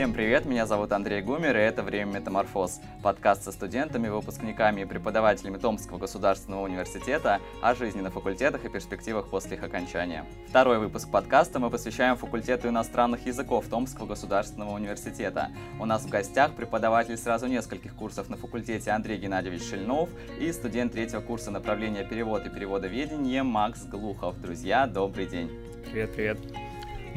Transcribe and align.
Всем 0.00 0.14
привет, 0.14 0.46
меня 0.46 0.64
зовут 0.64 0.92
Андрей 0.92 1.20
Гумер, 1.20 1.54
и 1.54 1.60
это 1.60 1.82
«Время 1.82 2.20
Метаморфоз»— 2.20 2.80
подкаст 3.02 3.44
со 3.44 3.52
студентами, 3.52 4.08
выпускниками 4.08 4.80
и 4.80 4.84
преподавателями 4.86 5.58
Томского 5.58 5.98
государственного 5.98 6.62
университета 6.62 7.38
о 7.60 7.74
жизни 7.74 8.00
на 8.00 8.10
факультетах 8.10 8.64
и 8.64 8.70
перспективах 8.70 9.28
после 9.28 9.58
их 9.58 9.62
окончания. 9.62 10.24
Второй 10.48 10.78
выпуск 10.78 11.10
подкаста 11.10 11.58
мы 11.58 11.68
посвящаем 11.68 12.16
факультету 12.16 12.70
иностранных 12.70 13.26
языков 13.26 13.66
Томского 13.68 14.06
государственного 14.06 14.70
университета. 14.70 15.50
У 15.78 15.84
нас 15.84 16.04
в 16.04 16.08
гостях 16.08 16.52
преподаватель 16.52 17.18
сразу 17.18 17.46
нескольких 17.46 17.94
курсов 17.94 18.30
на 18.30 18.38
факультете 18.38 18.92
Андрей 18.92 19.18
Геннадьевич 19.18 19.68
Шельнов 19.68 20.08
и 20.40 20.50
студент 20.50 20.92
третьего 20.92 21.20
курса 21.20 21.50
направления 21.50 22.04
перевод 22.04 22.46
и 22.46 22.48
переводоведение 22.48 23.42
Макс 23.42 23.84
Глухов. 23.84 24.40
Друзья, 24.40 24.86
добрый 24.86 25.26
день! 25.26 25.50
Привет, 25.90 26.14
привет! 26.14 26.38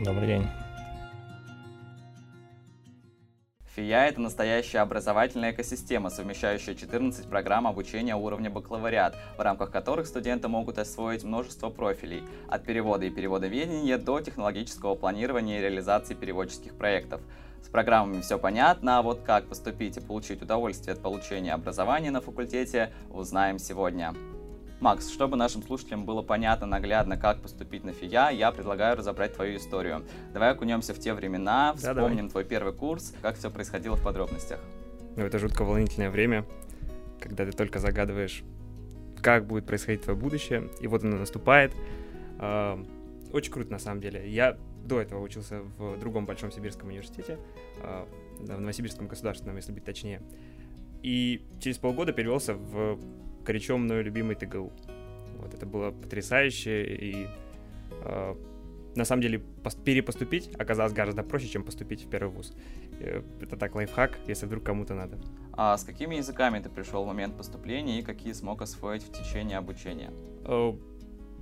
Добрый 0.03 0.27
день! 0.27 0.62
ФИЯ– 3.76 4.05
это 4.08 4.22
настоящая 4.22 4.80
образовательная 4.80 5.52
экосистема, 5.52 6.12
совмещающая 6.12 6.76
14 6.76 7.27
программ 7.27 7.66
обучения 7.66 8.16
уровня 8.16 8.52
бакалавриат, 8.52 9.16
в 9.36 9.41
рамках 9.41 9.72
которых 9.72 10.05
студенты 10.05 10.48
могут 10.48 10.77
освоить 10.77 11.23
множество 11.23 11.72
профилей, 11.72 12.23
от 12.48 12.66
перевода 12.66 13.05
и 13.05 13.09
переводоведения 13.09 13.98
до 13.98 14.20
технологического 14.22 14.94
планирования 14.94 15.58
и 15.58 15.62
реализации 15.62 16.13
переводческих 16.13 16.76
проектов. 16.76 17.22
С 17.63 17.70
программами 17.70 18.22
все 18.22 18.38
понятно, 18.38 18.99
а 18.99 19.02
вот 19.02 19.22
как 19.26 19.48
поступить 19.48 19.98
и 19.98 20.02
получить 20.02 20.44
удовольствие 20.44 20.94
от 20.94 21.02
получения 21.02 21.54
образования 21.54 22.12
на 22.12 22.21
факультете, 22.21 22.91
узнаем 23.10 23.58
сегодня. 23.58 24.13
Макс, 24.83 25.09
чтобы 25.09 25.37
нашим 25.37 25.63
слушателям 25.63 26.03
было 26.03 26.21
понятно, 26.21 26.67
наглядно, 26.67 27.15
как 27.15 27.39
поступить 27.39 27.85
на 27.85 27.93
ФИЯ, 27.93 28.31
я 28.31 28.51
предлагаю 28.51 28.97
разобрать 28.97 29.33
твою 29.33 29.55
историю. 29.55 30.03
Давай 30.33 30.51
окунемся 30.51 30.93
в 30.93 30.99
те 30.99 31.13
времена, 31.13 31.73
вспомним 31.73 32.25
да, 32.27 32.31
твой 32.31 32.43
первый 32.43 32.73
курс, 32.73 33.13
как 33.21 33.37
все 33.37 33.49
происходило 33.49 33.95
в 33.95 34.03
подробностях. 34.03 34.59
Ну, 35.15 35.23
это 35.23 35.40
жутко 35.40 35.63
волнительное 35.63 36.09
время, 36.09 36.45
когда 37.21 37.45
ты 37.45 37.53
только 37.53 37.79
загадываешь, 37.79 38.43
как 39.21 39.48
будет 39.48 39.65
происходить 39.65 40.01
твое 40.01 40.20
будущее, 40.20 40.70
и 40.81 40.87
вот 40.87 41.01
оно 41.05 41.15
наступает. 41.15 41.73
Очень 43.31 43.53
круто, 43.53 43.71
на 43.71 43.79
самом 43.79 44.01
деле. 44.01 44.29
Я 44.29 44.57
до 44.84 44.99
этого 44.99 45.21
учился 45.21 45.62
в 45.77 45.97
другом 45.97 46.25
большом 46.25 46.51
сибирском 46.51 46.90
университете, 46.90 47.40
а, 47.81 48.05
в 48.37 48.59
Новосибирском 48.59 49.07
государственном, 49.07 49.55
если 49.55 49.71
быть 49.71 49.85
точнее. 49.85 50.21
И 51.01 51.41
через 51.62 51.77
полгода 51.77 52.12
перевелся 52.12 52.53
в 52.53 52.99
горячом 53.44 53.82
мною 53.82 54.04
любимый 54.04 54.36
ТГУ. 54.36 54.72
Вот 55.40 55.54
это 55.54 55.66
было 55.66 55.91
потрясающе, 55.91 56.84
и 56.86 57.27
э, 58.04 58.36
на 58.96 59.05
самом 59.05 59.22
деле 59.22 59.44
перепоступить 59.84 60.49
оказалось 60.58 60.94
гораздо 60.94 61.24
проще, 61.24 61.48
чем 61.48 61.64
поступить 61.64 62.05
в 62.05 62.10
первый 62.10 62.32
вуз. 62.32 62.54
Э, 62.99 63.21
это 63.41 63.58
так 63.58 63.76
лайфхак, 63.76 64.19
если 64.28 64.46
вдруг 64.46 64.64
кому-то 64.64 64.94
надо. 64.94 65.18
А 65.53 65.78
с 65.78 65.84
какими 65.84 66.16
языками 66.16 66.59
ты 66.59 66.69
пришел 66.69 67.03
в 67.03 67.08
момент 67.08 67.38
поступления 67.38 68.00
и 68.00 68.03
какие 68.03 68.34
смог 68.34 68.62
освоить 68.62 69.03
в 69.03 69.12
течение 69.12 69.58
обучения? 69.58 70.12
Э, 70.46 70.74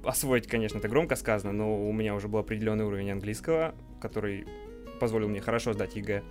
освоить, 0.04 0.48
конечно, 0.48 0.80
это 0.80 0.88
громко 0.88 1.16
сказано, 1.16 1.54
но 1.54 1.88
у 1.88 1.94
меня 1.94 2.16
уже 2.16 2.28
был 2.28 2.40
определенный 2.40 2.86
уровень 2.86 3.12
английского, 3.12 3.76
который 4.02 4.46
позволил 5.00 5.30
мне 5.30 5.42
хорошо 5.42 5.74
сдать 5.74 5.96
ЕГЭ. 5.96 6.24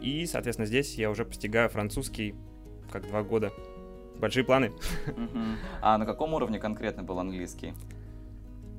И, 0.00 0.26
соответственно, 0.26 0.66
здесь 0.66 0.96
я 0.96 1.08
уже 1.08 1.24
постигаю 1.24 1.68
французский 1.68 2.34
как 2.90 3.06
два 3.06 3.22
года 3.22 3.52
большие 4.20 4.44
планы. 4.44 4.72
А 5.80 5.98
на 5.98 6.06
каком 6.06 6.34
уровне 6.34 6.58
конкретно 6.58 7.02
был 7.02 7.18
английский? 7.18 7.74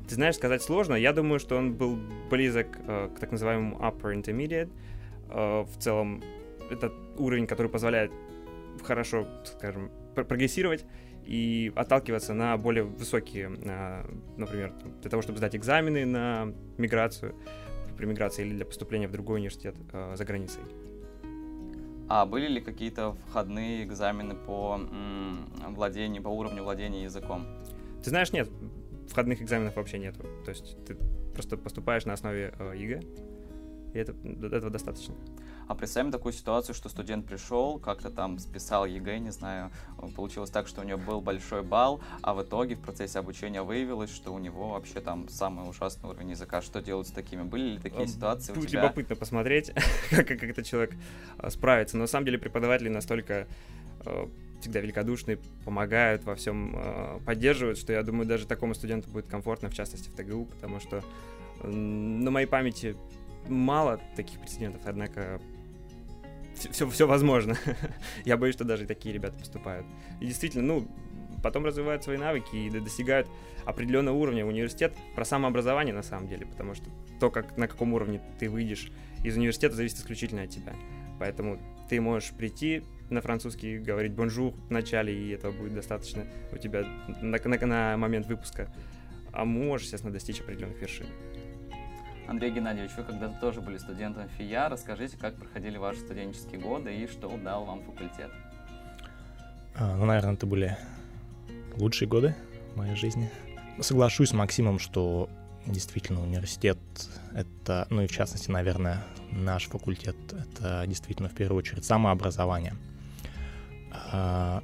Ты 0.08 0.16
знаешь, 0.16 0.36
сказать 0.36 0.62
сложно. 0.62 0.96
Я 0.96 1.12
думаю, 1.14 1.40
что 1.40 1.58
он 1.58 1.74
был 1.74 1.98
близок 2.30 2.68
э, 2.88 3.10
к 3.16 3.20
так 3.20 3.32
называемому 3.32 3.78
upper 3.78 4.14
intermediate. 4.14 4.72
Э, 5.30 5.64
в 5.64 5.78
целом, 5.80 6.24
это 6.72 6.92
уровень, 7.18 7.46
который 7.46 7.70
позволяет 7.70 8.12
хорошо, 8.84 9.28
скажем, 9.46 9.92
прогрессировать 10.16 10.86
и 11.26 11.74
отталкиваться 11.76 12.34
на 12.34 12.56
более 12.58 12.84
высокие, 12.84 13.52
э, 13.64 14.06
например, 14.38 14.74
для 15.02 15.10
того, 15.10 15.22
чтобы 15.22 15.40
сдать 15.40 15.56
экзамены 15.56 16.06
на 16.06 16.54
миграцию, 16.78 17.36
при 17.98 18.06
миграции 18.06 18.46
или 18.46 18.56
для 18.56 18.66
поступления 18.66 19.08
в 19.08 19.12
другой 19.12 19.40
университет 19.40 19.76
э, 19.92 20.16
за 20.16 20.24
границей. 20.24 20.62
А 22.10 22.26
были 22.26 22.48
ли 22.48 22.62
какие-то 22.62 23.16
входные 23.30 23.84
экзамены 23.84 24.34
по 24.36 24.80
владению, 25.70 26.24
по 26.24 26.30
уровню 26.30 26.64
владения 26.64 27.04
языком? 27.04 27.46
Ты 28.04 28.10
знаешь, 28.10 28.32
нет, 28.32 28.50
входных 29.10 29.42
экзаменов 29.42 29.76
вообще 29.76 30.00
нету. 30.00 30.24
То 30.46 30.52
есть 30.52 30.78
ты 30.86 30.96
просто 31.34 31.58
поступаешь 31.58 32.06
на 32.06 32.14
основе 32.14 32.54
э, 32.58 32.74
ЕГЭ, 32.78 33.02
и 33.94 33.98
это, 33.98 34.14
этого 34.46 34.70
достаточно. 34.70 35.16
А 35.68 35.76
представим 35.76 36.12
такую 36.12 36.32
ситуацию, 36.32 36.74
что 36.74 36.88
студент 36.88 37.26
пришел, 37.26 37.78
как-то 37.78 38.10
там 38.10 38.40
списал 38.40 38.86
ЕГЭ, 38.86 39.20
не 39.20 39.32
знаю, 39.32 39.70
получилось 40.16 40.50
так, 40.50 40.68
что 40.68 40.82
у 40.82 40.84
него 40.86 40.98
был 40.98 41.20
большой 41.20 41.62
балл, 41.62 42.00
а 42.22 42.34
в 42.34 42.42
итоге 42.42 42.76
в 42.76 42.80
процессе 42.80 43.20
обучения 43.20 43.62
выявилось, 43.62 44.10
что 44.10 44.34
у 44.34 44.40
него 44.40 44.70
вообще 44.70 45.02
там 45.02 45.28
самый 45.28 45.70
ужасный 45.70 46.10
уровень 46.10 46.32
языка. 46.32 46.62
Что 46.62 46.82
делать 46.82 47.08
с 47.08 47.12
такими? 47.12 47.42
Были 47.42 47.72
ли 47.72 47.80
такие 47.80 48.08
ситуации 48.08 48.54
Будет 48.54 48.66
у 48.66 48.68
тебя? 48.68 48.84
любопытно 48.84 49.16
посмотреть, 49.18 49.72
как, 50.10 50.28
как 50.28 50.44
этот 50.44 50.66
человек 50.66 50.94
а, 51.38 51.50
справится. 51.50 51.98
Но 51.98 52.04
на 52.04 52.08
самом 52.08 52.26
деле 52.26 52.38
преподаватели 52.38 52.88
настолько 52.88 53.46
а, 54.06 54.30
всегда 54.62 54.80
великодушны, 54.80 55.38
помогают 55.66 56.24
во 56.24 56.36
всем, 56.36 56.76
а, 56.78 57.20
поддерживают, 57.26 57.78
что 57.78 57.92
я 57.92 58.04
думаю, 58.04 58.26
даже 58.26 58.48
такому 58.48 58.74
студенту 58.74 59.10
будет 59.10 59.28
комфортно, 59.28 59.70
в 59.70 59.74
частности 59.74 60.08
в 60.08 60.14
ТГУ, 60.16 60.46
потому 60.46 60.80
что 60.80 61.04
на 61.64 62.32
моей 62.32 62.48
памяти 62.48 62.96
мало 63.50 64.00
таких 64.16 64.40
прецедентов, 64.40 64.82
однако 64.86 65.42
все, 66.72 66.90
все 66.90 67.08
возможно. 67.08 67.58
Я 68.26 68.38
боюсь, 68.38 68.56
что 68.56 68.64
даже 68.64 68.86
такие 68.86 69.14
ребята 69.14 69.38
поступают. 69.38 69.86
И 70.20 70.26
действительно, 70.26 70.64
ну, 70.64 70.88
потом 71.44 71.66
развивают 71.66 72.04
свои 72.04 72.18
навыки 72.18 72.56
и 72.56 72.70
достигают 72.70 73.28
определенного 73.66 74.16
уровня. 74.16 74.46
Университет 74.46 74.94
про 75.16 75.26
самообразование 75.26 75.94
на 75.94 76.04
самом 76.04 76.28
деле, 76.28 76.46
потому 76.46 76.74
что 76.74 76.86
то, 77.20 77.30
как, 77.30 77.58
на 77.58 77.68
каком 77.68 77.94
уровне 77.94 78.22
ты 78.40 78.50
выйдешь 78.50 78.92
из 79.24 79.38
университета, 79.38 79.76
зависит 79.76 80.00
исключительно 80.00 80.44
от 80.44 80.50
тебя. 80.50 80.74
Поэтому 81.20 81.60
ты 81.90 82.00
можешь 82.00 82.32
прийти 82.32 82.84
на 83.10 83.22
французский, 83.22 83.78
говорить 83.78 84.14
bonjour 84.14 84.54
в 84.54 84.72
начале, 84.72 85.14
и 85.14 85.30
этого 85.30 85.52
будет 85.52 85.74
достаточно 85.74 86.26
у 86.52 86.58
тебя 86.58 86.84
на, 87.22 87.38
на, 87.38 87.66
на 87.66 87.98
момент 87.98 88.28
выпуска. 88.28 88.72
А 89.32 89.46
можешь, 89.46 89.86
естественно, 89.86 90.14
достичь 90.14 90.42
определенных 90.42 90.80
вершин. 90.82 91.08
Андрей 92.28 92.52
Геннадьевич, 92.52 92.92
вы 92.98 93.04
когда-то 93.04 93.40
тоже 93.40 93.62
были 93.62 93.78
студентом 93.78 94.28
ФИЯ. 94.38 94.68
Расскажите, 94.70 95.16
как 95.18 95.36
проходили 95.36 95.78
ваши 95.78 96.00
студенческие 96.00 96.60
годы 96.60 96.94
и 96.94 97.08
что 97.08 97.30
дал 97.38 97.64
вам 97.64 97.82
факультет? 97.84 98.30
А, 99.76 99.96
ну, 99.96 100.06
наверное, 100.06 100.34
это 100.34 100.46
были 100.46 100.78
лучшие 101.78 102.10
годы 102.10 102.36
моей 102.76 102.96
жизни. 102.96 103.32
Соглашусь 103.80 104.30
с 104.30 104.34
Максимом, 104.34 104.78
что 104.78 105.30
действительно 105.66 106.22
университет— 106.22 106.78
это, 107.34 107.88
ну 107.90 108.02
и 108.02 108.08
в 108.08 108.12
частности, 108.12 108.52
наверное, 108.52 109.04
наш 109.32 109.68
факультет— 109.68 110.18
это 110.32 110.84
действительно 110.86 111.30
в 111.30 111.34
первую 111.34 111.60
очередь 111.60 111.86
самообразование. 111.86 112.74
А, 114.12 114.62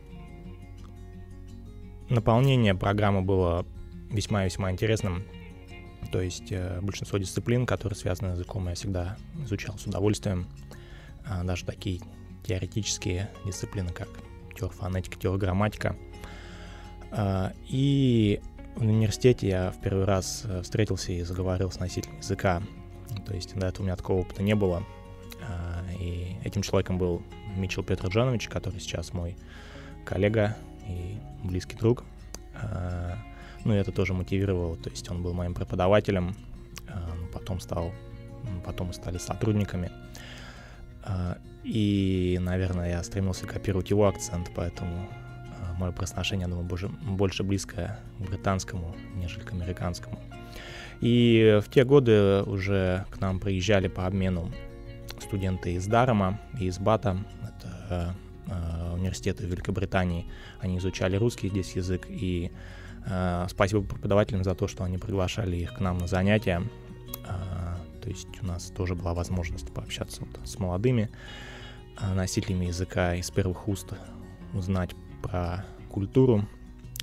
наполнение 2.10 2.76
программы 2.76 3.22
было 3.22 3.66
весьма-весьма 4.10 4.72
интересным. 4.72 5.24
То 6.14 6.22
есть 6.22 6.52
э, 6.52 6.80
большинство 6.80 7.18
дисциплин, 7.18 7.66
которые 7.66 7.98
связаны 7.98 8.36
с 8.36 8.38
языком, 8.38 8.70
я 8.70 8.76
всегда 8.76 9.18
изучал 9.46 9.80
с 9.80 9.88
удовольствием. 9.88 10.48
А, 11.26 11.44
даже 11.44 11.66
такие 11.66 12.02
теоретические 12.46 13.32
дисциплины, 13.46 13.90
как 13.90 14.10
теорфонетика, 14.56 15.18
теорграмматика. 15.18 15.96
А, 17.10 17.52
и 17.68 18.40
в 18.76 18.82
университете 18.84 19.48
я 19.48 19.72
в 19.72 19.82
первый 19.82 20.06
раз 20.06 20.44
э, 20.46 20.62
встретился 20.62 21.12
и 21.14 21.24
заговорил 21.24 21.72
с 21.72 21.80
носителем 21.80 22.20
языка. 22.20 22.62
То 23.26 23.34
есть 23.34 23.56
до 23.56 23.66
этого 23.66 23.82
у 23.82 23.86
меня 23.88 23.96
такого 23.96 24.20
опыта 24.20 24.44
не 24.44 24.54
было. 24.54 24.84
А, 25.42 25.84
и 26.00 26.36
этим 26.44 26.62
человеком 26.62 27.00
был 27.00 27.24
Мичел 27.56 27.82
Петр 27.82 28.10
Джанович, 28.10 28.50
который 28.50 28.80
сейчас 28.80 29.14
мой 29.14 29.36
коллега 30.06 30.56
и 30.88 31.18
близкий 31.44 31.76
друг. 31.76 32.04
А, 33.64 33.68
ну, 33.68 33.74
это 33.74 33.92
тоже 33.92 34.14
мотивировало, 34.14 34.76
то 34.78 34.90
есть 34.90 35.10
он 35.10 35.22
был 35.22 35.34
моим 35.34 35.54
преподавателем, 35.54 36.36
а, 36.88 37.10
потом 37.34 37.60
стал, 37.60 37.92
потом 38.66 38.88
мы 38.88 38.94
стали 38.94 39.18
сотрудниками. 39.18 39.92
А, 41.04 41.38
и, 41.64 42.38
наверное, 42.42 42.90
я 42.90 43.04
стремился 43.04 43.46
копировать 43.46 43.90
его 43.90 44.08
акцент, 44.08 44.52
поэтому 44.56 45.08
мое 45.78 45.92
произношение, 45.92 46.48
думаю, 46.48 46.68
больше, 47.02 47.44
близкое 47.44 48.00
к 48.20 48.30
британскому, 48.30 48.96
нежели 49.16 49.44
к 49.44 49.54
американскому. 49.54 50.20
И 51.02 51.60
в 51.66 51.70
те 51.70 51.84
годы 51.84 52.44
уже 52.44 53.06
к 53.10 53.20
нам 53.20 53.40
приезжали 53.40 53.88
по 53.88 54.06
обмену 54.06 54.52
студенты 55.20 55.74
из 55.74 55.88
Дарома 55.88 56.40
и 56.60 56.66
из 56.66 56.78
Бата, 56.80 57.18
это 57.42 58.16
университеты 58.94 59.46
Великобритании. 59.46 60.26
Они 60.60 60.78
изучали 60.78 61.16
русский 61.16 61.50
здесь 61.50 61.76
язык, 61.76 62.06
и 62.10 62.52
спасибо 63.50 63.84
преподавателям 63.84 64.44
за 64.44 64.56
то, 64.56 64.68
что 64.68 64.84
они 64.84 64.98
приглашали 64.98 65.58
их 65.58 65.76
к 65.76 65.80
нам 65.80 65.98
на 65.98 66.08
занятия. 66.08 66.62
Э, 67.26 67.76
то 68.02 68.10
есть 68.10 68.28
у 68.42 68.46
нас 68.46 68.72
тоже 68.76 68.96
была 68.96 69.14
возможность 69.14 69.74
пообщаться 69.74 70.22
вот 70.22 70.48
с 70.48 70.60
молодыми 70.60 71.10
а, 71.98 72.14
носителями 72.14 72.66
языка 72.66 73.16
из 73.16 73.30
первых 73.32 73.68
уст, 73.68 73.94
узнать 74.54 74.92
про 75.22 75.66
культуру. 75.90 76.46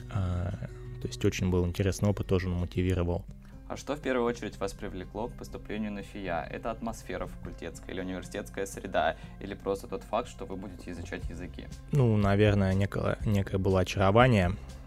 То 0.09 1.07
есть 1.07 1.25
очень 1.25 1.51
был 1.51 1.67
интересный 1.67 2.11
опыт, 2.11 2.27
тоже 2.27 2.49
мотивировал. 2.49 3.25
А 3.71 3.77
что 3.77 3.95
в 3.95 4.01
первую 4.01 4.27
очередь 4.27 4.59
вас 4.59 4.73
привлекло 4.73 5.29
к 5.29 5.33
поступлению 5.35 5.93
на 5.93 6.03
ФИЯ? 6.03 6.45
Это 6.51 6.73
атмосфера 6.73 7.27
факультетская 7.27 7.95
или 7.95 8.01
университетская 8.01 8.67
среда? 8.67 9.17
Или 9.39 9.55
просто 9.55 9.87
тот 9.87 10.03
факт, 10.03 10.29
что 10.29 10.45
вы 10.45 10.57
будете 10.57 10.91
изучать 10.91 11.23
языки? 11.31 11.69
Ну, 11.93 12.17
наверное, 12.17 12.75
некое, 12.75 13.17
некое 13.25 13.59
было 13.59 13.79
очарование 13.79 14.51
э, 14.51 14.80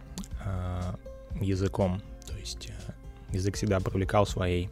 языком. 1.40 2.02
То 2.28 2.38
есть 2.38 2.70
э, 2.70 2.92
язык 3.34 3.56
всегда 3.56 3.80
привлекал 3.80 4.26
своей 4.26 4.70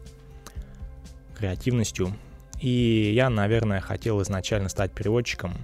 креативностью. 1.38 2.14
И 2.60 3.12
я, 3.16 3.30
наверное, 3.30 3.82
хотел 3.82 4.22
изначально 4.22 4.70
стать 4.70 4.92
переводчиком, 4.92 5.56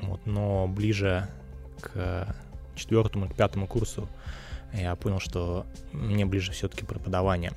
вот, 0.00 0.24
но 0.24 0.66
ближе 0.66 1.28
к 1.80 2.34
четвертому 2.74 3.28
к 3.28 3.34
пятому 3.34 3.66
курсу 3.66 4.08
я 4.72 4.94
понял, 4.96 5.20
что 5.20 5.66
мне 5.92 6.24
ближе 6.24 6.52
все-таки 6.52 6.84
преподавание. 6.84 7.52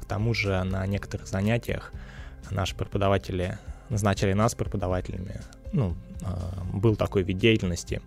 К 0.00 0.04
тому 0.04 0.34
же 0.34 0.62
на 0.64 0.86
некоторых 0.86 1.26
занятиях 1.26 1.92
наши 2.50 2.74
преподаватели 2.74 3.58
назначали 3.88 4.32
нас 4.32 4.54
преподавателями. 4.54 5.40
Ну, 5.72 5.96
а, 6.22 6.62
был 6.72 6.96
такой 6.96 7.22
вид 7.22 7.38
деятельности, 7.38 8.02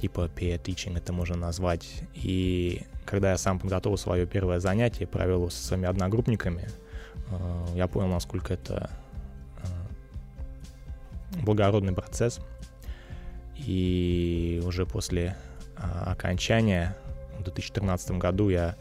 типа 0.00 0.30
peer 0.34 0.60
teaching 0.62 0.96
это 0.96 1.12
можно 1.12 1.36
назвать. 1.36 1.86
И 2.14 2.82
когда 3.04 3.32
я 3.32 3.38
сам 3.38 3.58
подготовил 3.58 3.98
свое 3.98 4.26
первое 4.26 4.60
занятие, 4.60 5.06
провел 5.06 5.36
его 5.36 5.50
со 5.50 5.62
своими 5.62 5.86
одногруппниками, 5.86 6.68
а, 7.30 7.66
я 7.74 7.86
понял, 7.86 8.08
насколько 8.08 8.54
это 8.54 8.90
благородный 11.42 11.92
процесс. 11.92 12.40
И 13.56 14.62
уже 14.64 14.86
после 14.86 15.36
окончания 15.76 16.96
в 17.38 17.42
2013 17.42 18.12
году 18.12 18.48
я 18.48 18.76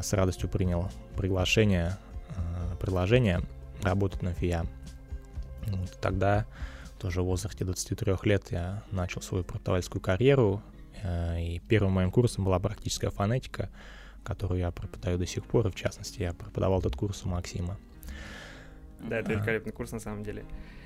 с 0.00 0.12
радостью 0.12 0.48
принял 0.48 0.90
приглашение, 1.16 1.96
предложение 2.80 3.42
работать 3.82 4.22
на 4.22 4.32
ФИА. 4.32 4.66
Вот, 5.66 5.90
тогда, 6.00 6.46
тоже 7.00 7.22
в 7.22 7.24
возрасте 7.24 7.64
23 7.64 8.14
лет, 8.24 8.50
я 8.50 8.82
начал 8.90 9.22
свою 9.22 9.42
преподавательскую 9.42 10.00
карьеру, 10.00 10.62
э, 11.02 11.40
и 11.40 11.58
первым 11.60 11.92
моим 11.92 12.10
курсом 12.10 12.44
была 12.44 12.58
практическая 12.58 13.10
фонетика, 13.10 13.70
которую 14.22 14.60
я 14.60 14.70
преподаю 14.70 15.18
до 15.18 15.26
сих 15.26 15.44
пор, 15.44 15.68
и 15.68 15.70
в 15.70 15.74
частности, 15.74 16.20
я 16.20 16.34
преподавал 16.34 16.80
этот 16.80 16.96
курс 16.96 17.24
у 17.24 17.28
Максима. 17.28 17.78
Да, 19.00 19.18
это 19.18 19.32
великолепный 19.32 19.72
курс 19.72 19.92
на 19.92 20.00
самом 20.00 20.22
деле. 20.22 20.44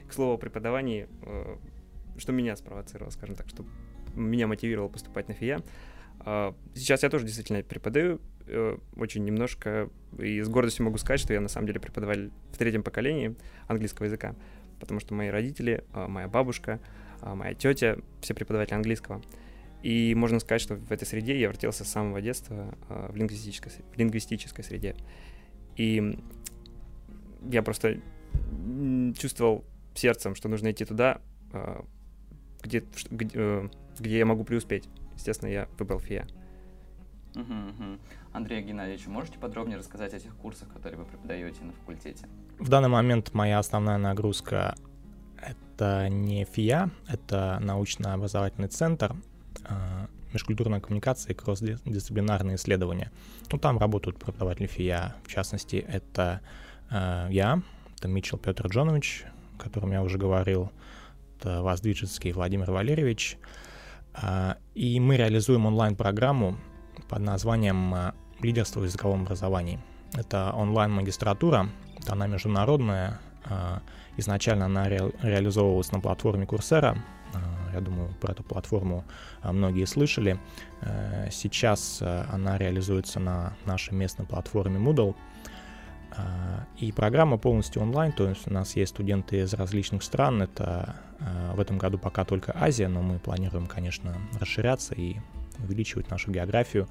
К 0.09 0.13
слову 0.13 0.35
о 0.35 0.37
преподавании, 0.39 1.09
что 2.17 2.33
меня 2.33 2.55
спровоцировало, 2.55 3.11
скажем 3.11 3.35
так, 3.35 3.49
что 3.49 3.65
меня 4.15 4.47
мотивировало 4.47 4.89
поступать 4.89 5.27
на 5.27 5.35
ФИА. 5.35 5.63
Сейчас 6.75 7.03
я 7.03 7.11
тоже 7.11 7.25
действительно 7.25 7.63
преподаю 7.65 8.21
Э, 8.47 8.77
очень 8.97 9.25
немножко, 9.25 9.89
и 10.19 10.43
с 10.43 10.49
гордостью 10.49 10.85
могу 10.85 10.99
сказать, 10.99 11.21
что 11.21 11.33
я 11.33 11.41
на 11.41 11.49
самом 11.49 11.67
деле 11.67 11.81
преподаватель 11.81 12.31
в 12.53 12.59
третьем 12.59 12.83
поколении 12.83 13.37
английского 13.69 14.05
языка, 14.05 14.35
потому 14.85 15.01
что 15.01 15.15
мои 15.15 15.29
родители, 15.29 15.85
а, 15.93 16.09
моя 16.09 16.29
бабушка, 16.29 16.79
а, 17.21 17.35
моя 17.35 17.55
тетя, 17.55 17.99
все 18.21 18.35
преподаватели 18.35 18.75
английского. 18.75 19.23
И 19.83 20.15
можно 20.15 20.41
сказать, 20.41 20.63
что 20.63 20.77
в 20.77 20.93
этой 20.93 21.07
среде 21.07 21.39
я 21.39 21.49
вертелся 21.49 21.85
с 21.85 21.89
самого 21.89 22.21
детства 22.21 22.75
а, 22.89 23.11
в 23.11 23.17
лингвистической, 23.17 23.73
в 23.93 23.99
лингвистической 23.99 24.63
среде. 24.63 24.95
И 25.77 26.19
я 27.51 27.63
просто 27.63 28.01
чувствовал 29.19 29.65
сердцем, 29.95 30.35
что 30.35 30.49
нужно 30.49 30.71
идти 30.71 30.85
туда, 30.85 31.21
где, 32.63 32.85
где, 33.11 33.31
э, 33.35 33.69
где 33.99 34.19
я 34.19 34.27
могу 34.27 34.45
преуспеть. 34.45 34.89
Естественно, 35.15 35.51
я 35.51 35.69
выбрал 35.79 35.99
ФИА. 35.99 36.27
Угу, 37.35 37.43
угу. 37.43 37.99
Андрей 38.33 38.63
Геннадьевич, 38.63 39.07
можете 39.07 39.39
подробнее 39.39 39.79
рассказать 39.79 40.15
о 40.15 40.21
тех 40.21 40.35
курсах, 40.37 40.69
которые 40.69 40.99
вы 40.99 41.05
преподаете 41.05 41.63
на 41.65 41.73
факультете? 41.73 42.27
В 42.59 42.69
данный 42.69 42.89
момент 42.89 43.35
моя 43.35 43.59
основная 43.59 43.99
нагрузка— 43.99 44.75
это 45.43 46.09
не 46.09 46.45
ФИА, 46.45 46.91
это 47.09 47.59
научно-образовательный 47.61 48.69
центр, 48.69 49.15
а, 49.65 50.09
межкультурная 50.35 50.81
коммуникация 50.81 51.33
и 51.33 51.35
кросс-дисциплинарные 51.35 52.57
исследования. 52.57 53.11
Ну, 53.51 53.59
там 53.59 53.79
работают 53.79 54.19
преподаватели 54.19 54.67
ФИА, 54.67 55.15
в 55.25 55.29
частности, 55.29 55.77
это 55.77 56.41
э, 56.91 57.29
я, 57.31 57.63
это 57.97 58.09
Митчел 58.09 58.37
Петр 58.37 58.67
Джонович, 58.67 59.25
о 59.57 59.63
котором 59.63 59.93
я 59.93 60.03
уже 60.03 60.19
говорил, 60.19 60.71
это 61.39 61.63
Воздвижецкий 61.63 62.33
Владимир 62.33 62.71
Валерьевич, 62.71 63.39
э, 64.21 64.55
и 64.75 64.99
мы 64.99 65.17
реализуем 65.17 65.67
онлайн-программу 65.67 66.59
под 67.09 67.21
названием 67.21 68.13
лидерство 68.41 68.81
в 68.81 68.85
языковом 68.85 69.23
образовании. 69.23 69.79
Это 70.15 70.53
онлайн-магистратура, 70.53 71.69
она 72.07 72.27
международная. 72.27 73.21
А, 73.47 73.83
изначально 74.17 74.67
она 74.67 74.89
ре 74.89 75.13
реализовывалась 75.23 75.91
на 75.93 76.01
платформе 76.01 76.47
Курсера. 76.47 76.97
Я 77.73 77.81
думаю, 77.81 78.15
про 78.21 78.33
эту 78.33 78.45
платформу 78.45 79.05
многие 79.43 79.85
слышали. 79.87 80.39
Э, 80.83 81.29
сейчас 81.33 82.01
она 82.01 82.57
реализуется 82.57 83.19
на 83.19 83.55
нашей 83.65 83.95
местной 83.95 84.25
платформе 84.25 84.79
Moodle. 84.79 85.17
И 86.79 86.93
программа 86.93 87.39
полностью 87.39 87.83
онлайн, 87.83 88.13
то 88.13 88.29
есть 88.29 88.47
у 88.47 88.53
нас 88.53 88.77
есть 88.77 88.93
студенты 88.93 89.41
из 89.41 89.53
различных 89.53 90.05
стран. 90.05 90.43
Это 90.43 90.95
в 91.55 91.59
этом 91.59 91.77
году 91.77 91.99
пока 91.99 92.25
только 92.25 92.53
Азия, 92.55 92.87
но 92.87 93.03
мы 93.03 93.19
планируем, 93.19 93.67
конечно, 93.67 94.17
расширяться 94.39 94.95
и 94.95 95.17
увеличивать 95.63 96.11
нашу 96.11 96.31
географию. 96.31 96.89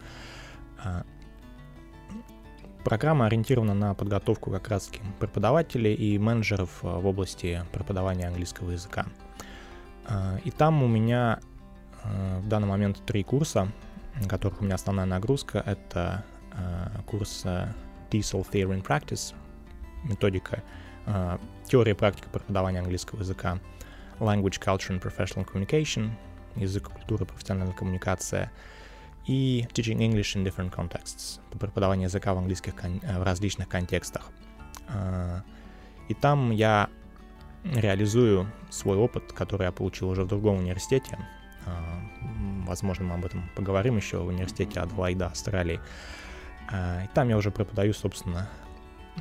Программа 2.83 3.27
ориентирована 3.27 3.74
на 3.74 3.94
подготовку 3.94 4.51
как 4.51 4.68
раз 4.68 4.92
преподавателей 5.19 5.94
и 5.94 6.19
менеджеров 6.19 6.83
э, 6.83 6.88
в 6.88 7.07
области 7.07 7.63
преподавания 7.71 8.27
английского 8.27 8.71
языка. 8.71 9.06
Э, 10.10 10.39
и 10.44 10.51
там 10.51 10.83
у 10.83 10.88
меня 10.88 11.39
в 12.04 12.48
данный 12.50 12.68
момент 12.68 13.01
три 13.06 13.24
курса, 13.24 13.69
на 14.19 14.27
которых 14.27 14.60
у 14.60 14.65
меня 14.65 14.75
основная 14.75 15.06
нагрузка. 15.06 15.63
Это 15.65 16.25
курс 17.06 17.45
TESOL 17.45 18.45
Theory 18.51 18.82
and 18.82 18.86
Practice, 18.86 19.34
методика 20.03 20.62
теория 21.65 21.93
и 21.93 21.96
практика 21.96 22.27
преподавания 22.29 22.79
английского 22.79 23.20
языка, 23.20 23.60
Language, 24.20 24.60
Culture 24.62 24.89
and 24.89 25.01
Professional 25.01 25.48
Communication, 25.50 26.12
язык, 26.55 26.89
культура, 26.89 27.25
профессиональная 27.25 27.75
коммуникация— 27.75 28.51
и 29.25 29.65
Teaching 29.74 30.00
English 30.00 30.36
in 30.36 30.43
Different 30.43 30.74
Contexts, 30.74 31.39
преподавание 31.57 32.05
языка 32.05 32.33
в 32.33 32.38
английских 32.38 32.74
э, 32.83 33.19
в 33.19 33.24
различных 33.24 33.69
контекстах. 33.69 34.29
А, 34.88 35.43
и 36.10 36.13
там 36.13 36.51
я 36.51 36.89
реализую 37.63 38.51
свой 38.69 38.98
опыт, 38.98 39.31
который 39.31 39.63
я 39.63 39.72
получил 39.72 40.10
уже 40.10 40.24
в 40.24 40.27
другом 40.27 40.57
университете. 40.57 41.17
А, 41.65 42.01
возможно, 42.67 43.05
мы 43.05 43.15
об 43.15 43.25
этом 43.25 43.50
поговорим 43.55 43.95
еще 43.95 44.17
в 44.17 44.27
университете 44.27 44.81
Адвайда, 44.81 45.27
Австралии. 45.27 45.79
А, 46.69 47.05
и 47.05 47.07
там 47.13 47.29
я 47.29 47.38
уже 47.38 47.50
преподаю, 47.50 47.93
собственно, 47.93 48.50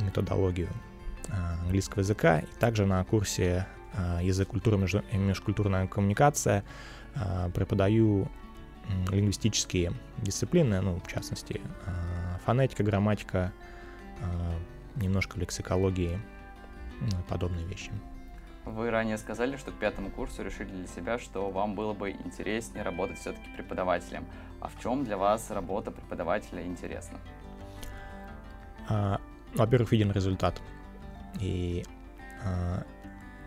методологию 0.00 0.70
английского 1.62 2.00
языка. 2.00 2.40
И 2.40 2.46
также 2.58 2.86
на 2.86 3.04
курсе 3.04 3.66
язык 4.20 4.48
культуры 4.48 4.78
и 5.12 5.16
межкультурная 5.16 5.86
коммуникация 5.86 6.64
преподаю 7.54 8.28
лингвистические 9.10 9.92
дисциплины, 10.18 10.80
ну, 10.80 11.00
в 11.00 11.08
частности, 11.08 11.60
а, 11.86 12.38
фонетика, 12.44 12.82
грамматика, 12.82 13.52
а, 14.20 14.54
немножко 14.96 15.38
лексикологии, 15.38 16.20
ну, 17.00 17.22
подобные 17.28 17.66
вещи. 17.66 17.92
Вы 18.64 18.90
ранее 18.90 19.18
сказали, 19.18 19.56
что 19.56 19.72
к 19.72 19.74
пятому 19.74 20.10
курсу 20.10 20.42
решили 20.42 20.70
для 20.70 20.86
себя, 20.86 21.18
что 21.18 21.50
вам 21.50 21.74
было 21.74 21.94
бы 21.94 22.10
интереснее 22.10 22.84
работать 22.84 23.18
все-таки 23.18 23.48
преподавателем. 23.56 24.24
А 24.60 24.68
в 24.68 24.80
чем 24.80 25.04
для 25.04 25.16
вас 25.16 25.50
работа 25.50 25.90
преподавателя 25.90 26.64
интересна? 26.64 27.18
А, 28.88 29.20
во-первых, 29.54 29.90
виден 29.90 30.12
результат. 30.12 30.62
И 31.40 31.84
а, 32.44 32.84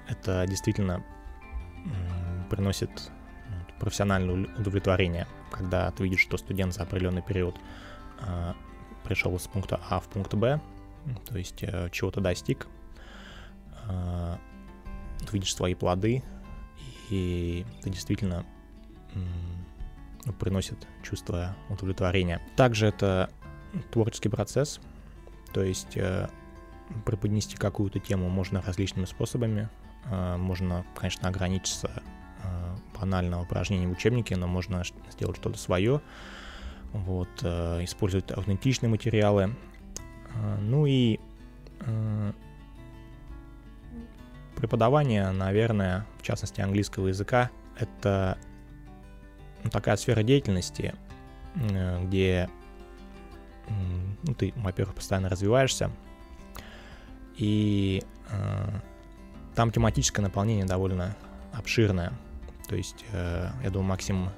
это 0.08 0.46
действительно 0.48 1.04
приносит 2.50 3.12
профессиональное 3.80 4.48
удовлетворение, 4.58 5.28
когда 5.52 5.92
ты 5.92 6.04
видишь, 6.04 6.22
что 6.22 6.38
студент 6.38 6.74
за 6.74 6.84
определенный 6.84 7.22
период 7.22 7.56
э, 8.22 8.54
пришел 9.04 9.38
с 9.38 9.48
пункта 9.48 9.80
А 9.90 10.00
в 10.00 10.08
пункт 10.08 10.34
Б, 10.34 10.60
то 11.28 11.38
есть 11.38 11.64
э, 11.64 11.90
чего-то 11.92 12.22
достиг, 12.22 12.68
э, 13.88 14.38
ты 15.20 15.34
видишь 15.34 15.54
свои 15.54 15.76
плоды, 15.76 16.24
и 17.10 17.66
это 17.80 17.90
действительно 17.90 18.46
приносит 20.40 20.88
чувство 21.04 21.56
удовлетворения. 21.70 22.42
Также 22.56 22.88
это 22.88 23.30
творческий 23.92 24.30
процесс, 24.30 24.80
то 25.54 25.64
есть 25.64 25.96
э, 25.96 26.30
преподнести 27.06 27.56
какую-то 27.56 28.00
тему 28.00 28.30
можно 28.30 28.62
различными 28.62 29.06
способами. 29.06 29.70
Э, 30.06 30.38
можно, 30.38 30.86
конечно, 30.96 31.30
ограничиться 31.30 32.04
э, 32.96 33.00
банальным 33.00 33.42
упражнением 33.42 33.90
в 33.90 33.94
учебнике, 33.94 34.36
но 34.36 34.48
можно 34.48 34.84
сделать 35.12 35.38
что-то 35.38 35.58
свое. 35.58 36.02
Вот, 36.94 37.30
э, 37.42 37.84
использовать 37.84 38.32
аутентичные 38.32 38.90
материалы. 38.90 39.56
Ну 40.60 40.86
и 40.86 41.18
преподавание, 44.58 45.32
наверное, 45.32 46.06
в 46.20 46.24
частности 46.24 46.60
английского 46.60 47.08
языка, 47.08 47.52
это 47.80 48.38
ну, 49.64 49.70
такая 49.70 49.96
сфера 49.96 50.24
деятельности, 50.24 50.94
где 51.56 52.50
ну, 54.24 54.34
ты, 54.34 54.54
во-первых, 54.58 54.96
постоянно 54.96 55.30
развиваешься, 55.30 55.90
и 57.38 58.04
э, 58.30 58.80
там 59.56 59.72
тематическое 59.72 60.24
наполнение 60.24 60.66
довольно 60.66 61.16
обширное. 61.54 62.14
То 62.68 62.76
есть, 62.76 63.06
э, 63.12 63.50
я 63.64 63.70
думаю, 63.70 63.90
Максим 63.90 64.30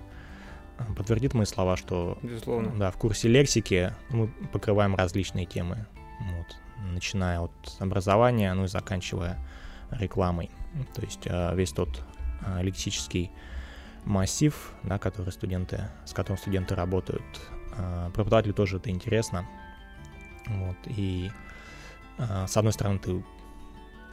э, 0.78 0.94
подтвердит 0.96 1.34
мои 1.34 1.46
слова, 1.46 1.78
что 1.78 2.18
Безусловно. 2.22 2.72
Да, 2.78 2.92
в 2.92 2.98
курсе 2.98 3.28
лексики 3.28 3.94
мы 4.10 4.28
покрываем 4.52 4.96
различные 4.96 5.46
темы. 5.46 5.86
Вот, 6.20 6.58
начиная 6.94 7.40
от 7.40 7.52
образования, 7.80 8.54
ну 8.54 8.66
и 8.66 8.68
заканчивая 8.68 9.38
рекламой. 9.92 10.50
То 10.94 11.02
есть 11.02 11.26
э, 11.26 11.56
весь 11.56 11.72
тот 11.72 12.04
лексический 12.60 13.32
массив, 14.06 14.72
да, 14.84 15.00
который 15.00 15.32
студенты, 15.32 15.90
с 16.06 16.14
которым 16.14 16.38
студенты 16.38 16.76
работают. 16.76 17.24
Преподавателю 18.14 18.54
тоже 18.54 18.78
это 18.78 18.90
интересно. 18.92 19.48
Вот, 20.46 20.78
и 20.86 21.32
с 22.18 22.56
одной 22.56 22.74
стороны 22.74 23.00
ты 23.00 23.24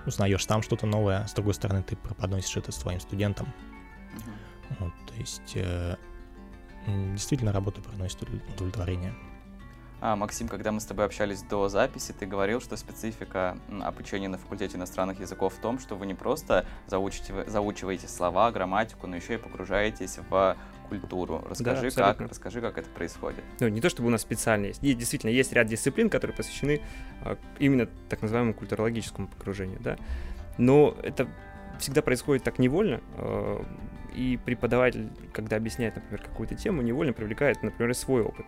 узнаешь 0.07 0.45
сам 0.45 0.63
что-то 0.63 0.87
новое, 0.87 1.27
с 1.27 1.35
другой 1.35 1.55
стороны 1.55 1.83
ты 1.83 1.97
преподносишь 1.97 2.57
это 2.57 2.73
своим 2.73 2.99
студентам. 2.99 3.53
Вот, 4.81 4.93
то 5.07 5.15
есть 5.15 5.53
э, 5.55 5.97
действительно 6.87 7.53
работа 7.53 7.81
приносит 7.81 8.23
удовлетворение. 8.23 9.15
А, 10.01 10.17
Максим, 10.17 10.49
когда 10.49 10.71
мы 10.71 10.81
с 10.81 10.85
тобой 10.85 11.07
общались 11.07 11.41
до 11.43 11.71
записи, 11.71 12.13
ты 12.13 12.27
говорил, 12.27 12.61
что 12.61 12.77
специфика 12.77 13.57
обучения 13.83 14.29
на 14.29 14.37
факультете 14.37 14.77
иностранных 14.77 15.19
языков 15.19 15.55
в 15.55 15.59
том, 15.59 15.79
что 15.79 15.95
вы 15.95 16.05
не 16.05 16.13
просто 16.13 16.67
заучите, 16.87 17.33
заучиваете 17.47 18.07
слова, 18.07 18.51
грамматику, 18.51 19.07
но 19.07 19.17
еще 19.17 19.35
и 19.35 19.37
погружаетесь 19.39 20.19
в 20.29 20.59
культуру. 20.91 21.43
Расскажи, 21.49 21.91
да, 21.93 22.13
как, 22.13 22.29
расскажи, 22.29 22.61
как 22.61 22.77
это 22.77 22.91
происходит. 22.91 23.43
Ну, 23.61 23.69
не 23.69 23.81
то, 23.81 23.89
чтобы 23.89 24.09
у 24.09 24.11
нас 24.11 24.21
специально 24.21 24.67
есть. 24.67 24.85
И 24.85 24.93
действительно, 24.93 25.31
есть 25.31 25.55
ряд 25.55 25.69
дисциплин, 25.69 26.11
которые 26.11 26.37
посвящены 26.37 26.83
а, 27.23 27.39
именно 27.59 27.89
так 28.11 28.21
называемому 28.21 28.53
культурологическому 28.53 29.29
погружению, 29.29 29.81
да. 29.81 29.97
Но 30.59 30.95
это 31.03 31.29
всегда 31.79 32.03
происходит 32.03 32.45
так 32.45 32.59
невольно, 32.59 33.01
а, 33.17 33.65
и 34.15 34.39
преподаватель, 34.45 35.09
когда 35.33 35.57
объясняет, 35.57 35.97
например, 35.97 36.23
какую-то 36.23 36.55
тему, 36.55 36.83
невольно 36.83 37.13
привлекает, 37.13 37.63
например, 37.63 37.95
свой 37.95 38.23
опыт. 38.23 38.47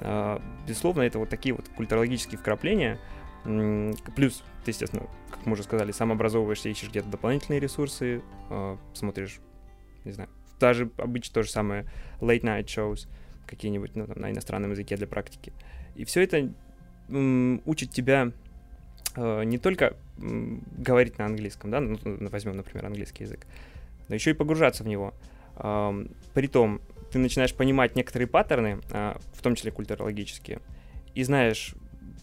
А, 0.00 0.40
безусловно, 0.66 1.02
это 1.02 1.18
вот 1.18 1.28
такие 1.28 1.54
вот 1.54 1.68
культурологические 1.68 2.38
вкрапления, 2.38 2.98
Плюс, 3.44 4.44
ты, 4.64 4.70
естественно, 4.70 5.08
как 5.30 5.44
мы 5.46 5.54
уже 5.54 5.64
сказали, 5.64 5.90
сам 5.90 6.12
образовываешься, 6.12 6.68
ищешь 6.68 6.90
где-то 6.90 7.08
дополнительные 7.08 7.58
ресурсы, 7.58 8.22
смотришь, 8.94 9.40
не 10.04 10.12
знаю, 10.12 10.30
даже 10.60 10.90
обычно 10.96 11.34
то 11.34 11.42
же 11.42 11.50
самое 11.50 11.86
late 12.20 12.42
night 12.42 12.66
shows 12.66 13.08
какие-нибудь 13.46 13.96
ну, 13.96 14.06
там, 14.06 14.20
на 14.20 14.30
иностранном 14.30 14.70
языке 14.70 14.96
для 14.96 15.08
практики. 15.08 15.52
И 15.96 16.04
все 16.04 16.22
это 16.22 16.52
учит 17.08 17.90
тебя 17.90 18.30
э, 19.16 19.44
не 19.44 19.58
только 19.58 19.96
говорить 20.16 21.18
на 21.18 21.26
английском, 21.26 21.70
да, 21.72 21.80
ну, 21.80 21.98
возьмем, 22.04 22.56
например, 22.56 22.86
английский 22.86 23.24
язык, 23.24 23.44
но 24.08 24.14
еще 24.14 24.30
и 24.30 24.34
погружаться 24.34 24.84
в 24.84 24.86
него. 24.86 25.14
Притом 26.34 26.80
ты 27.12 27.18
начинаешь 27.18 27.54
понимать 27.54 27.94
некоторые 27.94 28.26
паттерны, 28.26 28.80
э, 28.90 29.14
в 29.34 29.42
том 29.42 29.54
числе 29.54 29.70
культурологические, 29.70 30.60
и 31.14 31.22
знаешь, 31.22 31.74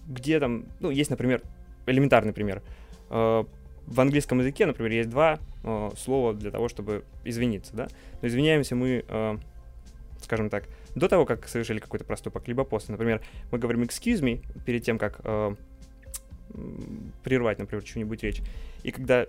где 0.07 0.39
там, 0.39 0.65
ну, 0.79 0.89
есть, 0.89 1.11
например, 1.11 1.43
элементарный 1.85 2.33
пример. 2.33 2.63
Э, 3.11 3.43
в 3.85 4.01
английском 4.01 4.39
языке, 4.39 4.65
например, 4.65 4.91
есть 4.91 5.09
два 5.09 5.39
э, 5.63 5.89
слова 5.95 6.33
для 6.33 6.49
того, 6.49 6.69
чтобы 6.69 7.05
извиниться, 7.23 7.75
да. 7.75 7.87
Но 8.21 8.27
извиняемся 8.27 8.75
мы, 8.75 9.03
скажем 10.21 10.49
так, 10.49 10.65
до 10.95 11.07
того, 11.07 11.25
как 11.25 11.47
совершили 11.47 11.79
какой-то 11.79 12.05
проступок, 12.05 12.47
либо 12.47 12.63
после. 12.63 12.91
Например, 12.91 13.21
мы 13.51 13.57
говорим 13.57 13.83
excuse 13.83 14.21
me 14.21 14.43
перед 14.65 14.83
тем, 14.83 14.97
как 14.97 15.21
прервать, 17.23 17.59
например, 17.59 17.83
чью-нибудь 17.83 18.23
речь. 18.23 18.41
И 18.83 18.91
когда 18.91 19.25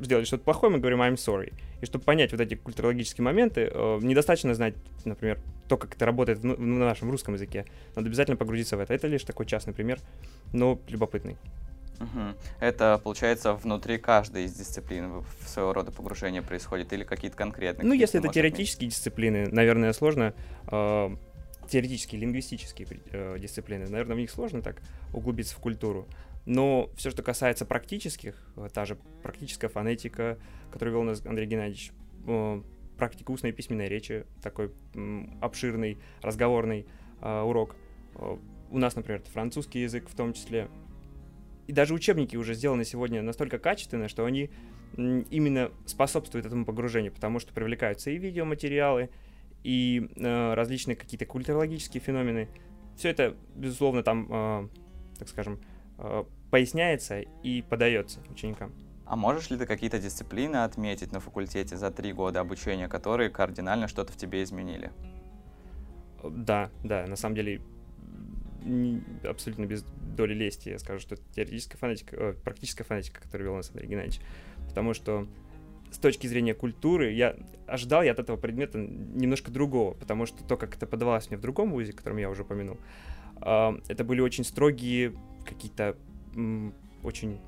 сделали 0.00 0.24
что-то 0.24 0.44
плохое, 0.44 0.72
мы 0.72 0.78
говорим 0.78 1.02
I'm 1.02 1.14
sorry. 1.14 1.52
И 1.80 1.86
чтобы 1.86 2.04
понять 2.04 2.32
вот 2.32 2.40
эти 2.40 2.54
культурологические 2.54 3.24
моменты, 3.24 3.70
э, 3.72 3.98
недостаточно 4.02 4.54
знать, 4.54 4.74
например, 5.04 5.38
то, 5.68 5.76
как 5.76 5.94
это 5.94 6.06
работает 6.06 6.38
в, 6.38 6.42
в 6.42 6.60
нашем 6.60 7.10
русском 7.10 7.34
языке. 7.34 7.66
Надо 7.94 8.08
обязательно 8.08 8.36
погрузиться 8.36 8.76
в 8.76 8.80
это. 8.80 8.94
Это 8.94 9.06
лишь 9.06 9.24
такой 9.24 9.46
частный 9.46 9.72
пример, 9.72 9.98
но 10.52 10.78
любопытный. 10.88 11.36
Угу. 12.00 12.34
Это, 12.60 13.00
получается, 13.02 13.54
внутри 13.54 13.98
каждой 13.98 14.44
из 14.44 14.54
дисциплин 14.54 15.24
своего 15.46 15.72
рода 15.72 15.92
погружение 15.92 16.42
происходит 16.42 16.92
или 16.92 17.04
какие-то 17.04 17.36
конкретные? 17.36 17.86
Ну, 17.86 17.94
если 17.94 18.18
это 18.20 18.28
теоретические 18.28 18.88
быть? 18.88 18.96
дисциплины, 18.96 19.48
наверное, 19.50 19.92
сложно. 19.92 20.34
Э, 20.70 21.14
теоретические, 21.68 22.20
лингвистические 22.20 22.88
э, 23.12 23.38
дисциплины, 23.38 23.88
наверное, 23.88 24.16
в 24.16 24.18
них 24.18 24.30
сложно 24.30 24.62
так 24.62 24.76
углубиться 25.12 25.54
в 25.54 25.58
культуру. 25.58 26.06
Но 26.46 26.90
все, 26.96 27.10
что 27.10 27.22
касается 27.22 27.64
практических, 27.64 28.34
э, 28.56 28.68
та 28.72 28.84
же 28.84 28.98
практическая 29.22 29.68
фонетика, 29.68 30.38
которую 30.70 30.94
вел 30.94 31.02
у 31.02 31.04
нас 31.04 31.24
Андрей 31.24 31.46
Геннадьевич, 31.46 31.92
э, 32.26 32.62
практика 32.98 33.30
устной 33.30 33.50
и 33.50 33.52
письменной 33.52 33.88
речи, 33.88 34.26
такой 34.42 34.70
обширный 35.40 35.98
разговорный 36.22 36.86
э, 37.20 37.40
урок. 37.40 37.76
У 38.70 38.78
нас, 38.78 38.94
например, 38.94 39.22
французский 39.32 39.80
язык 39.80 40.08
в 40.08 40.14
том 40.14 40.32
числе, 40.32 40.68
и 41.66 41.72
даже 41.72 41.94
учебники 41.94 42.36
уже 42.36 42.54
сделаны 42.54 42.84
сегодня 42.84 43.22
настолько 43.22 43.58
качественные, 43.58 44.08
что 44.08 44.24
они 44.24 44.50
именно 44.96 45.72
способствуют 45.86 46.46
этому 46.46 46.64
погружению, 46.64 47.12
потому 47.12 47.40
что 47.40 47.52
привлекаются 47.52 48.10
и 48.10 48.18
видеоматериалы, 48.18 49.10
и 49.64 50.08
э, 50.16 50.54
различные 50.54 50.94
какие-то 50.94 51.26
культурологические 51.26 52.00
феномены. 52.00 52.48
Все 52.96 53.08
это, 53.08 53.34
безусловно, 53.56 54.02
там, 54.02 54.28
э, 54.30 54.68
так 55.18 55.28
скажем, 55.28 55.58
поясняется 56.50 57.20
и 57.20 57.62
подается 57.62 58.20
ученикам. 58.30 58.72
А 59.06 59.16
можешь 59.16 59.50
ли 59.50 59.58
ты 59.58 59.66
какие-то 59.66 59.98
дисциплины 59.98 60.56
отметить 60.64 61.12
на 61.12 61.20
факультете 61.20 61.76
за 61.76 61.90
три 61.90 62.12
года 62.12 62.40
обучения, 62.40 62.88
которые 62.88 63.28
кардинально 63.28 63.86
что-то 63.86 64.12
в 64.12 64.16
тебе 64.16 64.42
изменили? 64.42 64.92
Да, 66.22 66.70
да, 66.82 67.06
на 67.06 67.16
самом 67.16 67.36
деле 67.36 67.60
абсолютно 69.28 69.66
без 69.66 69.84
доли 70.16 70.32
лести 70.32 70.70
я 70.70 70.78
скажу, 70.78 71.00
что 71.00 71.16
это 71.16 71.24
теоретическая 71.34 71.76
фонетика, 71.76 72.16
э, 72.16 72.32
практическая 72.32 72.84
фонетика, 72.84 73.20
которую 73.20 73.48
вел 73.50 73.56
нас 73.56 73.68
Андрей 73.70 73.88
Геннадьевич. 73.88 74.20
Потому 74.68 74.94
что 74.94 75.28
с 75.90 75.98
точки 75.98 76.26
зрения 76.26 76.54
культуры 76.54 77.12
я 77.12 77.36
ожидал 77.66 78.02
я 78.02 78.12
от 78.12 78.18
этого 78.18 78.38
предмета 78.38 78.78
немножко 78.78 79.50
другого, 79.50 79.92
потому 79.94 80.24
что 80.24 80.42
то, 80.44 80.56
как 80.56 80.76
это 80.76 80.86
подавалось 80.86 81.28
мне 81.28 81.36
в 81.36 81.42
другом 81.42 81.72
вузе, 81.72 81.92
которым 81.92 82.18
я 82.18 82.30
уже 82.30 82.42
упомянул, 82.42 82.78
э, 83.42 83.72
это 83.88 84.02
были 84.02 84.20
очень 84.20 84.44
строгие 84.44 85.12
какие-то 85.44 85.96
очень 87.02 87.40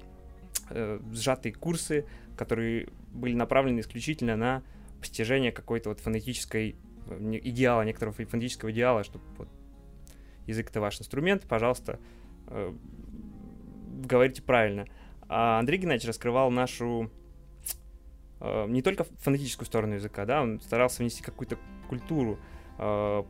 э, 0.71 1.01
сжатые 1.13 1.53
курсы, 1.55 2.07
которые 2.37 2.89
были 3.13 3.35
направлены 3.35 3.81
исключительно 3.81 4.37
на 4.37 4.63
постижение 5.01 5.53
какой-то 5.53 5.89
вот 5.89 6.01
фонетической 6.01 6.77
э, 7.09 7.39
идеала, 7.43 7.83
некоторого 7.83 8.15
фонетического 8.15 8.71
идеала, 8.71 9.05
чтобы 9.05 9.25
вот 9.39 9.49
язык 10.47 10.71
это 10.71 10.81
ваш 10.81 11.01
инструмент, 11.01 11.45
пожалуйста, 11.49 11.99
э, 12.49 12.73
говорите 14.05 14.43
правильно. 14.43 14.87
А 15.29 15.59
Андрей 15.59 15.79
Геннадьевич 15.79 16.09
раскрывал 16.09 16.51
нашу 16.51 17.11
э, 18.41 18.67
не 18.69 18.83
только 18.83 19.05
фонетическую 19.05 19.67
сторону 19.67 19.95
языка, 19.95 20.25
да, 20.25 20.43
он 20.43 20.61
старался 20.61 21.03
внести 21.03 21.23
какую-то 21.23 21.59
культуру 21.89 22.39
э, 22.79 23.25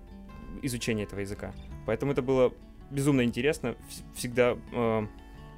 изучения 0.63 1.05
этого 1.05 1.21
языка. 1.21 1.55
Поэтому 1.87 2.13
это 2.13 2.23
было 2.23 2.53
безумно 2.91 3.23
интересно, 3.23 3.77
всегда 4.15 4.57
э, 4.73 5.07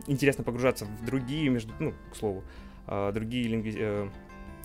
интересно 0.06 0.44
погружаться 0.44 0.84
в 0.84 1.04
другие, 1.04 1.48
между, 1.48 1.72
ну, 1.78 1.94
к 2.12 2.16
слову, 2.16 2.44
э, 2.86 3.12
другие 3.12 3.48
лингви... 3.48 3.74
э, 3.78 4.08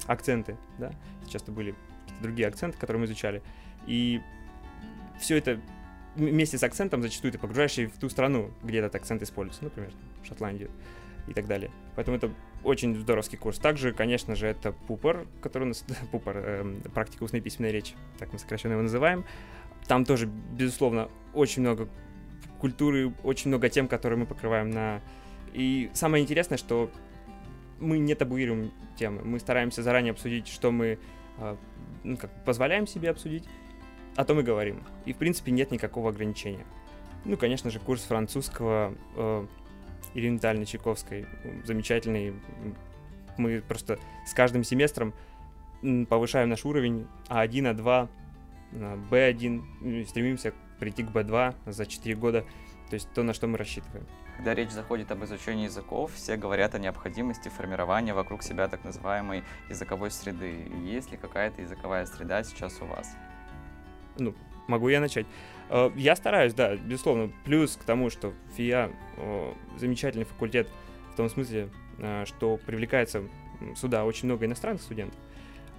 акценты, 0.08 0.58
да, 0.78 0.92
сейчас 1.26 1.44
это 1.44 1.52
были 1.52 1.76
другие 2.22 2.48
акценты, 2.48 2.78
которые 2.78 3.02
мы 3.02 3.06
изучали, 3.06 3.42
и 3.88 4.22
все 5.20 5.38
это 5.38 5.60
вместе 6.16 6.58
с 6.58 6.64
акцентом 6.64 7.02
зачастую 7.02 7.32
ты 7.32 7.40
погружаешься 7.40 7.88
в 7.88 7.98
ту 8.00 8.10
страну, 8.10 8.52
где 8.64 8.80
этот 8.80 8.96
акцент 8.96 9.22
используется, 9.22 9.64
например, 9.64 9.92
Шотландию 10.24 10.70
и 11.28 11.34
так 11.34 11.48
далее. 11.48 11.72
Поэтому 11.96 12.18
это 12.18 12.32
очень 12.64 12.96
здоровский 13.00 13.38
курс. 13.38 13.58
Также, 13.58 13.94
конечно 13.94 14.36
же, 14.36 14.48
это 14.48 14.72
пупор, 14.72 15.26
который 15.42 15.64
у 15.64 15.68
нас 15.68 15.86
пупор, 16.12 16.38
э, 16.38 16.76
практика 16.94 17.24
устной 17.24 17.42
письменной 17.42 17.72
речи, 17.72 17.96
так 18.20 18.32
мы 18.34 18.40
сокращенно 18.40 18.74
его 18.74 18.82
называем. 18.82 19.26
Там 19.88 20.06
тоже, 20.06 20.28
безусловно, 20.28 21.10
очень 21.34 21.62
много 21.62 21.90
культуры, 22.64 23.12
очень 23.24 23.50
много 23.50 23.68
тем, 23.68 23.90
которые 23.90 24.18
мы 24.18 24.26
покрываем 24.26 24.70
на 24.70 25.02
И 25.52 25.92
самое 25.94 26.24
интересное, 26.24 26.58
что 26.58 26.90
мы 27.82 27.98
не 27.98 28.16
табуируем 28.16 28.72
темы, 28.98 29.22
мы 29.26 29.38
стараемся 29.42 29.84
заранее 29.84 30.12
обсудить, 30.12 30.48
что 30.48 30.72
мы 30.72 30.98
э, 31.40 31.56
ну, 32.06 32.16
как, 32.16 32.32
позволяем 32.46 32.88
себе 32.88 33.10
обсудить, 33.10 33.44
о 34.16 34.24
том 34.24 34.40
и 34.40 34.44
говорим. 34.44 34.82
И, 35.06 35.12
в 35.12 35.18
принципе, 35.18 35.52
нет 35.52 35.72
никакого 35.72 36.12
ограничения. 36.12 36.66
Ну, 37.26 37.36
конечно 37.36 37.70
же, 37.70 37.80
курс 37.80 38.04
французского 38.04 38.94
э, 39.18 39.46
Ирины 40.14 40.36
Витальевны 40.36 40.66
Чайковской 40.66 41.26
замечательный. 41.66 42.34
Мы 43.38 43.62
просто 43.68 44.00
с 44.26 44.34
каждым 44.34 44.64
семестром 44.64 45.14
повышаем 46.08 46.48
наш 46.48 46.64
уровень 46.64 47.08
А1, 47.28 47.76
А2, 47.76 48.08
Б1, 49.12 50.06
стремимся 50.06 50.54
прийти 50.84 51.04
к 51.04 51.08
Б2 51.08 51.56
за 51.66 51.86
4 51.86 52.16
года, 52.16 52.42
то 52.90 52.94
есть 52.96 53.10
то, 53.14 53.24
на 53.24 53.34
что 53.34 53.48
мы 53.48 53.58
рассчитываем. 53.58 54.06
Когда 54.36 54.54
речь 54.54 54.72
заходит 54.72 55.12
об 55.12 55.24
изучении 55.24 55.64
языков, 55.64 56.12
все 56.14 56.36
говорят 56.36 56.76
о 56.76 56.80
необходимости 56.80 57.48
формирования 57.48 58.14
вокруг 58.14 58.44
себя 58.44 58.68
так 58.68 58.84
называемой 58.84 59.44
языковой 59.70 60.12
среды. 60.12 60.68
Есть 60.84 61.10
ли 61.12 61.18
какая-то 61.18 61.62
языковая 61.62 62.06
среда 62.06 62.44
сейчас 62.44 62.82
у 62.82 62.86
вас? 62.86 63.16
Ну, 64.18 64.36
могу 64.68 64.90
я 64.90 65.00
начать. 65.00 65.26
Э, 65.70 65.90
я 65.96 66.18
стараюсь, 66.18 66.54
да, 66.54 66.76
безусловно. 66.76 67.32
Плюс 67.46 67.78
к 67.78 67.84
тому, 67.86 68.10
что 68.10 68.34
ФИА 68.58 68.92
замечательный 69.78 70.26
факультет 70.26 70.68
в 71.14 71.16
том 71.16 71.30
смысле, 71.30 71.70
э, 72.00 72.26
что 72.26 72.58
привлекается 72.58 73.24
сюда 73.78 74.04
очень 74.04 74.26
много 74.26 74.46
иностранных 74.46 74.82
студентов. 74.82 75.18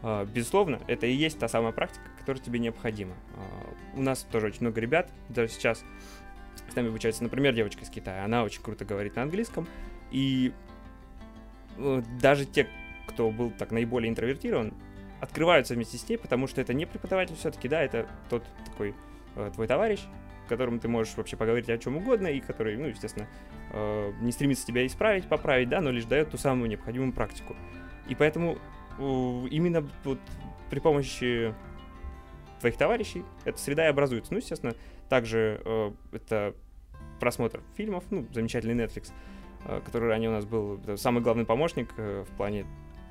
Э, 0.02 0.24
безусловно, 0.24 0.80
это 0.86 1.06
и 1.06 1.12
есть 1.12 1.38
та 1.38 1.48
самая 1.48 1.72
практика, 1.72 2.08
которая 2.24 2.42
тебе 2.42 2.58
необходима. 2.58 3.14
У 3.94 4.00
нас 4.00 4.22
тоже 4.30 4.46
очень 4.46 4.62
много 4.62 4.80
ребят, 4.80 5.10
даже 5.28 5.52
сейчас 5.52 5.84
с 6.70 6.74
нами 6.74 6.88
обучается, 6.88 7.22
например, 7.22 7.54
девочка 7.54 7.82
из 7.82 7.90
Китая. 7.90 8.24
Она 8.24 8.42
очень 8.42 8.62
круто 8.62 8.84
говорит 8.84 9.16
на 9.16 9.22
английском. 9.22 9.68
И 10.10 10.52
даже 12.20 12.46
те, 12.46 12.66
кто 13.06 13.30
был 13.30 13.50
так 13.50 13.70
наиболее 13.70 14.10
интровертирован, 14.10 14.72
открываются 15.20 15.74
вместе 15.74 15.98
с 15.98 16.08
ней, 16.08 16.16
потому 16.16 16.46
что 16.46 16.60
это 16.60 16.74
не 16.74 16.86
преподаватель 16.86 17.34
все-таки, 17.36 17.68
да, 17.68 17.82
это 17.82 18.06
тот 18.28 18.44
такой 18.64 18.94
э, 19.36 19.50
твой 19.54 19.66
товарищ, 19.66 20.00
с 20.44 20.48
которым 20.48 20.78
ты 20.78 20.88
можешь 20.88 21.16
вообще 21.16 21.36
поговорить 21.36 21.68
о 21.70 21.78
чем 21.78 21.96
угодно, 21.96 22.28
и 22.28 22.40
который, 22.40 22.76
ну, 22.76 22.86
естественно, 22.86 23.26
э, 23.72 24.12
не 24.20 24.32
стремится 24.32 24.66
тебя 24.66 24.86
исправить, 24.86 25.26
поправить, 25.26 25.68
да, 25.68 25.80
но 25.80 25.90
лишь 25.90 26.04
дает 26.04 26.30
ту 26.30 26.36
самую 26.36 26.68
необходимую 26.68 27.12
практику. 27.12 27.56
И 28.08 28.14
поэтому 28.14 28.58
э, 28.98 29.46
именно 29.50 29.88
вот 30.04 30.18
при 30.70 30.80
помощи 30.80 31.54
твоих 32.64 32.78
товарищей 32.78 33.24
эта 33.44 33.58
среда 33.58 33.84
и 33.84 33.90
образуется. 33.90 34.32
Ну, 34.32 34.38
естественно, 34.38 34.74
также 35.10 35.60
э, 35.62 35.92
это 36.12 36.54
просмотр 37.20 37.60
фильмов, 37.76 38.04
ну, 38.08 38.26
замечательный 38.32 38.74
Netflix, 38.74 39.12
э, 39.66 39.82
который 39.84 40.08
ранее 40.08 40.30
у 40.30 40.32
нас 40.32 40.46
был 40.46 40.80
самый 40.96 41.22
главный 41.22 41.44
помощник 41.44 41.90
э, 41.98 42.24
в 42.26 42.36
плане 42.38 42.64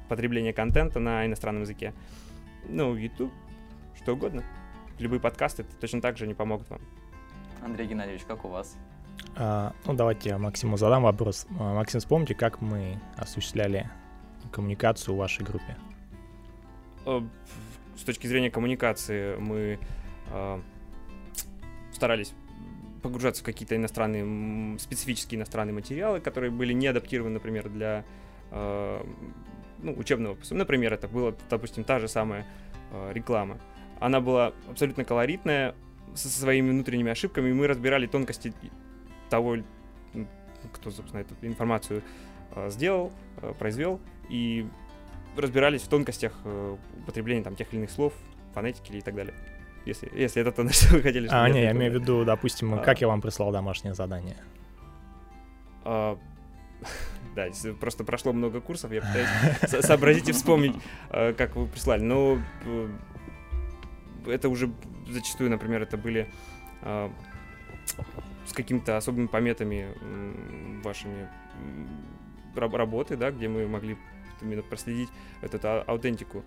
потребления 0.10 0.54
контента 0.54 1.00
на 1.00 1.28
иностранном 1.28 1.62
языке. 1.62 1.94
Ну, 2.68 2.96
YouTube, 2.96 3.32
что 3.96 4.14
угодно. 4.14 4.44
Любые 4.98 5.20
подкасты 5.20 5.66
точно 5.80 6.02
так 6.02 6.18
же 6.18 6.26
не 6.26 6.34
помогут 6.34 6.68
вам. 6.72 6.82
Андрей 7.64 7.86
Геннадьевич, 7.86 8.24
как 8.28 8.46
у 8.46 8.48
вас? 8.48 8.76
А, 9.36 9.74
ну, 9.86 9.94
давайте 9.94 10.30
я 10.30 10.40
Максиму 10.40 10.78
задам 10.78 11.04
вопрос. 11.04 11.46
А, 11.60 11.76
Максим, 11.76 12.00
вспомните, 12.00 12.34
как 12.34 12.60
мы 12.60 13.00
осуществляли 13.18 13.88
коммуникацию 14.52 15.14
в 15.14 15.18
вашей 15.20 15.46
группе? 15.46 15.78
С 17.96 18.04
точки 18.04 18.28
зрения 18.28 18.50
коммуникации 18.50 19.36
мы 19.38 19.80
э, 20.32 20.62
старались 21.94 22.34
погружаться 23.02 23.44
в 23.44 23.46
какие-то 23.46 23.76
иностранные, 23.76 24.80
специфические 24.80 25.38
иностранные 25.38 25.74
материалы, 25.74 26.20
которые 26.20 26.52
были 26.52 26.74
не 26.74 26.88
адаптированы, 26.88 27.36
например, 27.36 27.70
для 27.70 28.06
э, 28.52 29.04
ну, 29.80 29.94
учебного 29.94 30.36
пособия. 30.36 30.60
Например, 30.60 30.94
это 30.94 31.08
была, 31.08 31.34
допустим, 31.50 31.84
та 31.84 32.00
же 32.00 32.08
самая 32.08 32.48
э, 32.92 33.12
реклама. 33.14 33.60
Она 34.00 34.22
была 34.22 34.54
абсолютно 34.70 35.04
колоритная, 35.06 35.76
со 36.16 36.30
своими 36.30 36.70
внутренними 36.70 37.12
упоминками, 37.12 37.50
и 37.50 37.54
мы 37.54 37.68
разбирали 37.68 38.08
тонкости 38.08 38.54
того, 39.30 39.58
кто, 40.72 40.92
собственно, 40.92 41.22
эту 41.22 41.36
информацию 41.42 42.04
э, 42.56 42.70
сделал, 42.70 43.12
э, 43.42 43.54
произвел, 43.58 44.00
и 44.30 44.68
разбирались 45.38 45.82
в 45.82 45.88
тонкостях 45.88 46.34
э, 46.44 46.78
употребления 47.00 47.44
там 47.44 47.56
тех 47.56 47.72
или 47.72 47.80
иных 47.80 47.92
слов, 47.92 48.14
фонетики 48.54 48.94
и 48.94 49.02
так 49.02 49.16
далее. 49.16 49.34
Если, 49.86 50.10
если 50.14 50.42
это 50.42 50.52
то, 50.52 50.64
на 50.64 50.72
что 50.72 50.96
вы 50.96 51.02
хотели. 51.02 51.28
А, 51.30 51.50
не, 51.50 51.64
я 51.64 51.72
имею 51.72 51.92
в 51.92 51.96
виду, 51.96 52.24
допустим, 52.24 52.76
а, 52.76 52.78
как 52.78 53.02
я 53.02 53.08
вам 53.08 53.22
прислал 53.22 53.52
домашнее 53.52 53.94
задание. 53.94 54.38
А, 55.84 56.18
да, 57.36 57.48
просто 57.80 58.04
прошло 58.04 58.32
много 58.32 58.62
курсов, 58.62 58.92
я 58.92 59.02
пытаюсь 59.02 59.86
сообразить 59.86 60.30
и 60.30 60.32
вспомнить, 60.32 60.76
э, 61.10 61.34
как 61.34 61.56
вы 61.56 61.68
прислали. 61.68 62.02
Но 62.02 62.40
э, 62.66 62.90
это 64.28 64.48
уже 64.50 64.72
зачастую, 65.10 65.50
например, 65.50 65.82
это 65.82 65.98
были 65.98 66.30
э, 66.82 67.10
с 68.46 68.54
какими-то 68.54 68.96
особыми 68.96 69.28
пометами 69.28 69.88
вашими 70.84 71.28
работы, 72.56 73.18
да, 73.18 73.32
где 73.32 73.48
мы 73.48 73.68
могли 73.68 73.98
именно 74.44 74.62
проследить 74.62 75.10
эту 75.42 75.60
аутентику, 75.88 76.44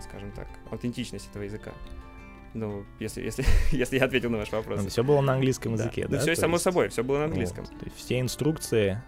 скажем 0.00 0.32
так, 0.32 0.48
аутентичность 0.70 1.28
этого 1.30 1.42
языка. 1.42 1.72
Ну, 2.54 2.84
если, 2.98 3.22
если, 3.22 3.44
если 3.76 3.98
я 3.98 4.04
ответил 4.04 4.30
на 4.30 4.38
ваш 4.38 4.52
вопрос. 4.52 4.82
Ну, 4.82 4.88
все 4.88 5.04
было 5.04 5.20
на 5.20 5.34
английском 5.34 5.74
языке, 5.74 6.06
да? 6.08 6.16
Ну, 6.16 6.22
все 6.22 6.34
само 6.34 6.54
есть... 6.54 6.64
собой, 6.64 6.88
все 6.88 7.04
было 7.04 7.18
на 7.18 7.24
английском. 7.24 7.64
Вот. 7.64 7.78
То 7.78 7.84
есть 7.84 7.96
все 7.96 8.20
инструкции 8.20 9.00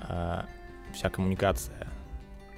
а, 0.00 0.46
вся 0.92 1.10
коммуникация 1.10 1.88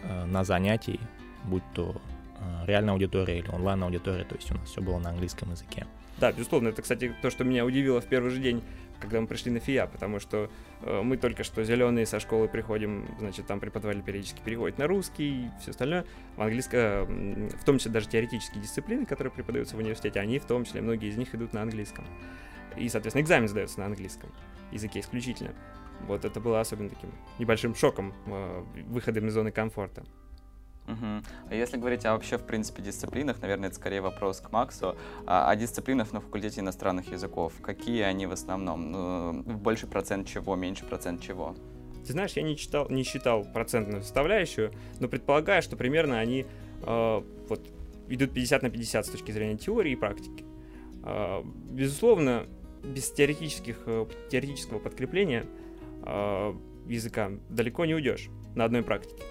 а, 0.02 0.26
на 0.26 0.44
занятии, 0.44 1.00
будь 1.44 1.62
то 1.74 2.00
а, 2.38 2.64
реальная 2.66 2.92
аудитория 2.92 3.38
или 3.38 3.48
онлайн-аудитория, 3.48 4.24
то 4.24 4.34
есть 4.34 4.50
у 4.50 4.54
нас 4.54 4.68
все 4.68 4.80
было 4.80 4.98
на 4.98 5.10
английском 5.10 5.50
языке. 5.50 5.86
Да, 6.18 6.32
безусловно, 6.32 6.68
это, 6.68 6.82
кстати, 6.82 7.14
то, 7.22 7.30
что 7.30 7.44
меня 7.44 7.64
удивило 7.64 8.00
в 8.00 8.06
первый 8.06 8.30
же 8.30 8.40
день, 8.40 8.62
когда 9.00 9.20
мы 9.20 9.26
пришли 9.26 9.50
на 9.50 9.60
ФИА, 9.60 9.86
потому 9.86 10.20
что 10.20 10.50
э, 10.82 11.02
мы 11.02 11.16
только 11.16 11.42
что 11.42 11.64
зеленые 11.64 12.06
со 12.06 12.20
школы 12.20 12.48
приходим, 12.48 13.06
значит, 13.18 13.46
там 13.46 13.60
преподаватель 13.60 14.02
периодически 14.02 14.40
переводит 14.44 14.78
на 14.78 14.86
русский 14.86 15.46
и 15.46 15.50
все 15.60 15.70
остальное. 15.70 16.04
В 16.36 16.42
английском, 16.42 16.80
э, 16.80 17.48
в 17.56 17.64
том 17.64 17.78
числе 17.78 17.90
даже 17.90 18.08
теоретические 18.08 18.62
дисциплины, 18.62 19.06
которые 19.06 19.32
преподаются 19.32 19.76
в 19.76 19.78
университете, 19.78 20.20
они 20.20 20.38
в 20.38 20.44
том 20.44 20.64
числе, 20.64 20.80
многие 20.80 21.08
из 21.08 21.16
них 21.16 21.34
идут 21.34 21.52
на 21.52 21.62
английском. 21.62 22.04
И, 22.76 22.88
соответственно, 22.88 23.22
экзамен 23.22 23.48
сдается 23.48 23.80
на 23.80 23.86
английском 23.86 24.30
языке 24.70 25.00
исключительно. 25.00 25.52
Вот 26.06 26.24
это 26.24 26.40
было 26.40 26.60
особенно 26.60 26.88
таким 26.88 27.10
небольшим 27.38 27.74
шоком, 27.74 28.14
э, 28.26 28.64
выходом 28.88 29.26
из 29.26 29.34
зоны 29.34 29.50
комфорта. 29.50 30.04
Угу. 30.92 31.22
А 31.50 31.54
если 31.54 31.76
говорить 31.76 32.04
о 32.04 32.12
вообще, 32.12 32.38
в 32.38 32.44
принципе, 32.44 32.82
дисциплинах, 32.82 33.40
наверное, 33.40 33.68
это 33.68 33.76
скорее 33.76 34.00
вопрос 34.00 34.40
к 34.40 34.50
Максу, 34.52 34.96
а, 35.26 35.50
о 35.50 35.56
дисциплинах 35.56 36.12
на 36.12 36.20
факультете 36.20 36.60
иностранных 36.60 37.10
языков, 37.12 37.54
какие 37.62 38.02
они 38.02 38.26
в 38.26 38.32
основном? 38.32 38.90
Ну, 38.90 39.42
больше 39.42 39.86
процент 39.86 40.26
чего, 40.28 40.56
меньше 40.56 40.84
процент 40.84 41.22
чего? 41.22 41.54
Ты 42.06 42.12
знаешь, 42.12 42.32
я 42.32 42.42
не, 42.42 42.56
читал, 42.56 42.88
не 42.88 43.02
считал 43.02 43.44
процентную 43.44 44.02
составляющую, 44.02 44.72
но 45.00 45.08
предполагаю, 45.08 45.62
что 45.62 45.76
примерно 45.76 46.18
они 46.18 46.46
э, 46.82 47.22
вот, 47.48 47.68
идут 48.08 48.32
50 48.32 48.62
на 48.62 48.70
50 48.70 49.06
с 49.06 49.10
точки 49.10 49.32
зрения 49.32 49.56
теории 49.56 49.92
и 49.92 49.96
практики. 49.96 50.44
Э, 51.04 51.42
безусловно, 51.44 52.46
без 52.82 53.10
теоретических, 53.10 53.82
э, 53.86 54.06
теоретического 54.30 54.78
подкрепления 54.78 55.46
э, 56.04 56.54
языка 56.86 57.30
далеко 57.48 57.84
не 57.84 57.94
уйдешь 57.94 58.28
на 58.54 58.64
одной 58.64 58.82
практике. 58.82 59.22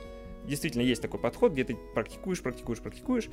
Действительно, 0.50 0.82
есть 0.82 1.02
такой 1.02 1.20
подход, 1.20 1.54
где 1.54 1.64
ты 1.64 1.78
практикуешь, 1.94 2.42
практикуешь, 2.42 2.80
практикуешь, 2.80 3.30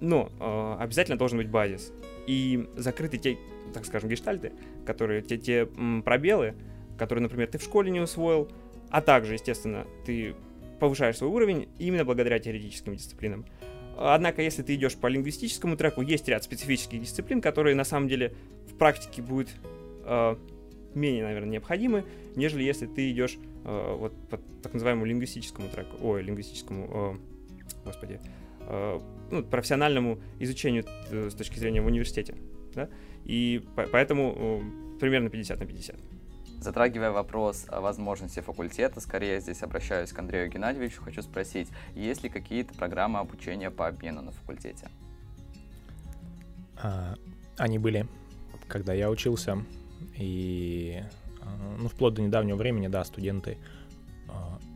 но 0.00 0.30
э, 0.38 0.82
обязательно 0.82 1.16
должен 1.16 1.38
быть 1.38 1.48
базис. 1.48 1.92
И 2.26 2.68
закрыты 2.76 3.18
те, 3.18 3.38
так 3.72 3.86
скажем, 3.86 4.10
гештальты, 4.10 4.52
которые, 4.84 5.22
те, 5.22 5.38
те 5.38 5.68
м, 5.76 6.02
пробелы, 6.02 6.54
которые, 6.98 7.22
например, 7.22 7.48
ты 7.48 7.58
в 7.58 7.62
школе 7.62 7.90
не 7.90 8.00
усвоил, 8.00 8.50
а 8.90 9.00
также, 9.00 9.34
естественно, 9.34 9.86
ты 10.04 10.34
повышаешь 10.78 11.16
свой 11.16 11.30
уровень 11.30 11.68
именно 11.78 12.04
благодаря 12.04 12.38
теоретическим 12.38 12.94
дисциплинам. 12.94 13.46
Однако, 13.96 14.42
если 14.42 14.62
ты 14.62 14.74
идешь 14.74 14.96
по 14.96 15.06
лингвистическому 15.06 15.76
треку, 15.76 16.02
есть 16.02 16.28
ряд 16.28 16.44
специфических 16.44 17.00
дисциплин, 17.00 17.40
которые 17.40 17.74
на 17.74 17.84
самом 17.84 18.08
деле 18.08 18.34
в 18.66 18.76
практике 18.76 19.22
будут 19.22 19.48
э, 20.04 20.36
менее, 20.94 21.24
наверное, 21.24 21.50
необходимы, 21.50 22.04
нежели 22.36 22.62
если 22.62 22.86
ты 22.86 23.10
идешь 23.10 23.38
э, 23.64 23.96
вот 23.96 24.12
по 24.28 24.38
так 24.62 24.72
называемому 24.72 25.06
лингвистическому 25.06 25.68
треку, 25.68 25.96
ой, 26.02 26.22
лингвистическому, 26.22 27.18
э, 27.18 27.64
господи, 27.84 28.20
э, 28.60 29.00
ну, 29.30 29.42
профессиональному 29.44 30.18
изучению 30.38 30.84
э, 31.10 31.30
с 31.30 31.34
точки 31.34 31.58
зрения 31.58 31.80
в 31.80 31.86
университете, 31.86 32.34
да, 32.74 32.88
и 33.24 33.62
по 33.76 33.84
поэтому 33.84 34.34
э, 34.36 34.98
примерно 35.00 35.30
50 35.30 35.60
на 35.60 35.66
50. 35.66 35.96
Затрагивая 36.60 37.10
вопрос 37.10 37.64
о 37.68 37.80
возможности 37.80 38.40
факультета, 38.40 39.00
скорее 39.00 39.40
здесь 39.40 39.62
обращаюсь 39.62 40.12
к 40.12 40.18
Андрею 40.18 40.50
Геннадьевичу, 40.50 41.00
хочу 41.00 41.22
спросить, 41.22 41.68
есть 41.94 42.22
ли 42.22 42.28
какие-то 42.28 42.74
программы 42.74 43.18
обучения 43.18 43.70
по 43.70 43.86
обмену 43.88 44.20
на 44.20 44.32
факультете? 44.32 44.90
А, 46.76 47.14
они 47.56 47.78
были, 47.78 48.06
когда 48.68 48.92
я 48.92 49.10
учился, 49.10 49.64
и 50.16 51.02
а, 51.40 51.76
ну, 51.78 51.88
вплоть 51.88 52.14
до 52.14 52.22
недавнего 52.22 52.56
времени, 52.56 52.88
да, 52.88 53.04
студенты 53.04 53.58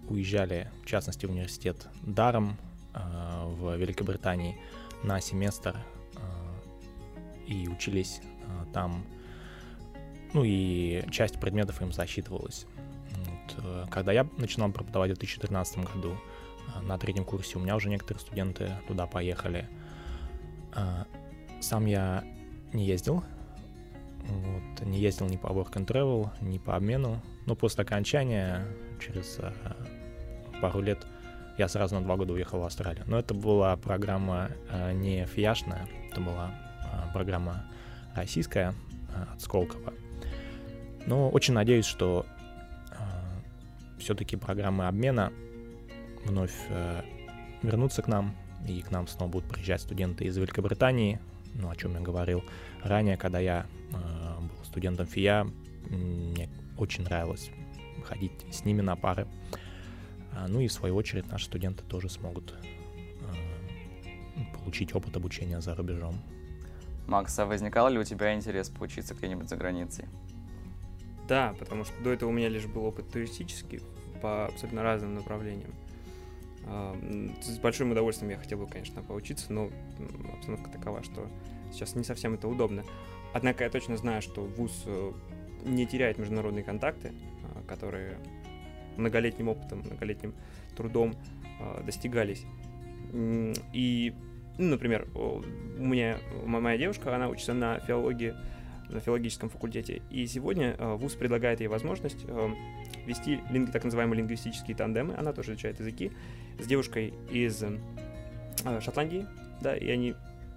уезжали, 0.08 0.70
в 0.82 0.86
частности, 0.86 1.26
в 1.26 1.30
университет 1.30 1.88
даром 2.02 2.58
в 2.92 3.76
Великобритании 3.76 4.56
на 5.02 5.20
семестр 5.20 5.76
и 7.46 7.68
учились 7.68 8.20
там, 8.72 9.04
ну 10.32 10.42
и 10.44 11.04
часть 11.10 11.40
предметов 11.40 11.80
им 11.80 11.92
засчитывалась. 11.92 12.66
Вот. 13.10 13.88
Когда 13.90 14.12
я 14.12 14.28
начинал 14.36 14.70
преподавать 14.72 15.12
в 15.12 15.14
2013 15.14 15.78
году, 15.94 16.16
на 16.82 16.98
третьем 16.98 17.24
курсе 17.24 17.56
у 17.58 17.60
меня 17.60 17.76
уже 17.76 17.88
некоторые 17.88 18.20
студенты 18.20 18.72
туда 18.86 19.06
поехали. 19.06 19.68
Сам 21.60 21.86
я 21.86 22.24
не 22.72 22.84
ездил, 22.84 23.24
вот, 24.28 24.86
не 24.86 24.98
ездил 24.98 25.26
ни 25.26 25.36
по 25.36 25.48
work 25.48 25.72
and 25.72 25.86
travel, 25.86 26.30
ни 26.40 26.58
по 26.58 26.76
обмену, 26.76 27.20
но 27.46 27.54
после 27.54 27.82
окончания 27.82 28.66
через 29.00 29.38
э, 29.38 29.52
пару 30.60 30.80
лет 30.80 31.06
я 31.58 31.68
сразу 31.68 31.94
на 31.94 32.02
два 32.02 32.16
года 32.16 32.32
уехал 32.32 32.60
в 32.60 32.64
Австралию. 32.64 33.04
Но 33.06 33.18
это 33.18 33.34
была 33.34 33.76
программа 33.76 34.50
э, 34.70 34.92
не 34.92 35.26
фияшная, 35.26 35.86
это 36.10 36.20
была 36.20 36.50
э, 36.84 37.12
программа 37.12 37.64
российская 38.14 38.74
э, 39.14 39.32
от 39.32 39.40
Сколково. 39.40 39.92
Но 41.06 41.28
очень 41.28 41.54
надеюсь, 41.54 41.86
что 41.86 42.26
э, 42.90 42.94
все-таки 43.98 44.36
программы 44.36 44.86
обмена 44.86 45.32
вновь 46.24 46.54
э, 46.70 47.02
вернутся 47.62 48.02
к 48.02 48.08
нам, 48.08 48.34
и 48.66 48.80
к 48.80 48.90
нам 48.90 49.06
снова 49.06 49.30
будут 49.30 49.50
приезжать 49.50 49.82
студенты 49.82 50.24
из 50.24 50.36
Великобритании, 50.36 51.20
ну, 51.54 51.70
о 51.70 51.76
чем 51.76 51.94
я 51.94 52.00
говорил 52.00 52.42
ранее, 52.82 53.16
когда 53.16 53.38
я 53.38 53.66
э, 53.92 54.40
был 54.40 54.64
студентом 54.64 55.06
ФИА, 55.06 55.46
мне 55.88 56.48
очень 56.76 57.04
нравилось 57.04 57.50
ходить 58.04 58.32
с 58.50 58.64
ними 58.64 58.80
на 58.80 58.96
пары. 58.96 59.26
А, 60.32 60.48
ну 60.48 60.60
и 60.60 60.68
в 60.68 60.72
свою 60.72 60.96
очередь 60.96 61.26
наши 61.28 61.46
студенты 61.46 61.84
тоже 61.84 62.08
смогут 62.08 62.54
э, 63.22 64.40
получить 64.58 64.94
опыт 64.94 65.16
обучения 65.16 65.60
за 65.60 65.74
рубежом. 65.74 66.20
Макс, 67.06 67.38
а 67.38 67.46
возникал 67.46 67.88
ли 67.88 67.98
у 67.98 68.04
тебя 68.04 68.34
интерес 68.34 68.70
поучиться 68.70 69.14
где-нибудь 69.14 69.48
за 69.48 69.56
границей? 69.56 70.06
Да, 71.28 71.54
потому 71.58 71.84
что 71.84 71.94
до 72.02 72.12
этого 72.12 72.30
у 72.30 72.32
меня 72.32 72.48
лишь 72.48 72.66
был 72.66 72.84
опыт 72.84 73.10
туристический 73.10 73.80
по 74.20 74.46
абсолютно 74.46 74.82
разным 74.82 75.14
направлениям. 75.14 75.72
С 77.42 77.58
большим 77.58 77.90
удовольствием 77.90 78.30
я 78.30 78.38
хотел 78.38 78.58
бы, 78.58 78.66
конечно, 78.66 79.02
поучиться, 79.02 79.52
но 79.52 79.70
обстановка 80.32 80.70
такова, 80.70 81.02
что 81.02 81.28
сейчас 81.72 81.94
не 81.94 82.04
совсем 82.04 82.34
это 82.34 82.48
удобно. 82.48 82.84
Однако 83.34 83.64
я 83.64 83.70
точно 83.70 83.96
знаю, 83.96 84.22
что 84.22 84.42
ВУЗ 84.42 84.84
э, 84.86 85.12
не 85.64 85.86
теряет 85.86 86.18
международные 86.18 86.62
контакты, 86.62 87.12
а, 87.42 87.62
которые 87.66 88.18
многолетним 88.96 89.48
опытом, 89.48 89.80
многолетним 89.80 90.34
трудом 90.76 91.14
а, 91.60 91.82
достигались. 91.82 92.44
И, 93.12 94.14
ну, 94.58 94.70
например, 94.70 95.08
у 95.14 95.42
меня 95.78 96.18
моя 96.44 96.78
девушка, 96.78 97.14
она 97.14 97.28
учится 97.28 97.54
на 97.54 97.80
филологии, 97.80 98.34
на 98.88 99.00
филологическом 99.00 99.48
факультете, 99.48 100.02
и 100.10 100.26
сегодня 100.26 100.76
а, 100.78 100.96
ВУЗ 100.96 101.14
предлагает 101.14 101.60
ей 101.60 101.66
возможность 101.66 102.24
вести 103.06 103.40
так 103.72 103.84
называемые 103.84 104.18
лингвистические 104.18 104.76
тандемы, 104.76 105.14
она 105.16 105.32
тоже 105.32 105.52
изучает 105.52 105.80
языки, 105.80 106.12
с 106.58 106.66
девушкой 106.66 107.14
из 107.30 107.62
Шотландии, 108.80 109.26
да, 109.60 109.76
и 109.76 109.90
они 109.90 110.14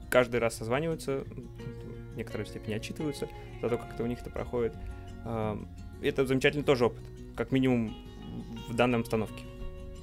каждый 0.10 0.40
раз 0.40 0.56
созваниваются, 0.56 1.24
в 1.24 2.18
некоторой 2.18 2.46
степени 2.46 2.74
отчитываются 2.76 3.28
за 3.62 3.70
то, 3.70 3.78
как 3.78 3.94
это 3.94 4.04
у 4.04 4.08
них 4.08 4.22
это 4.22 4.30
проходит. 4.30 4.74
Это 6.02 6.26
замечательный 6.26 6.64
тоже 6.64 6.86
опыт, 6.86 7.04
как 7.36 7.52
минимум 7.52 7.96
в 8.70 8.76
данной 8.76 9.00
обстановке. 9.00 9.44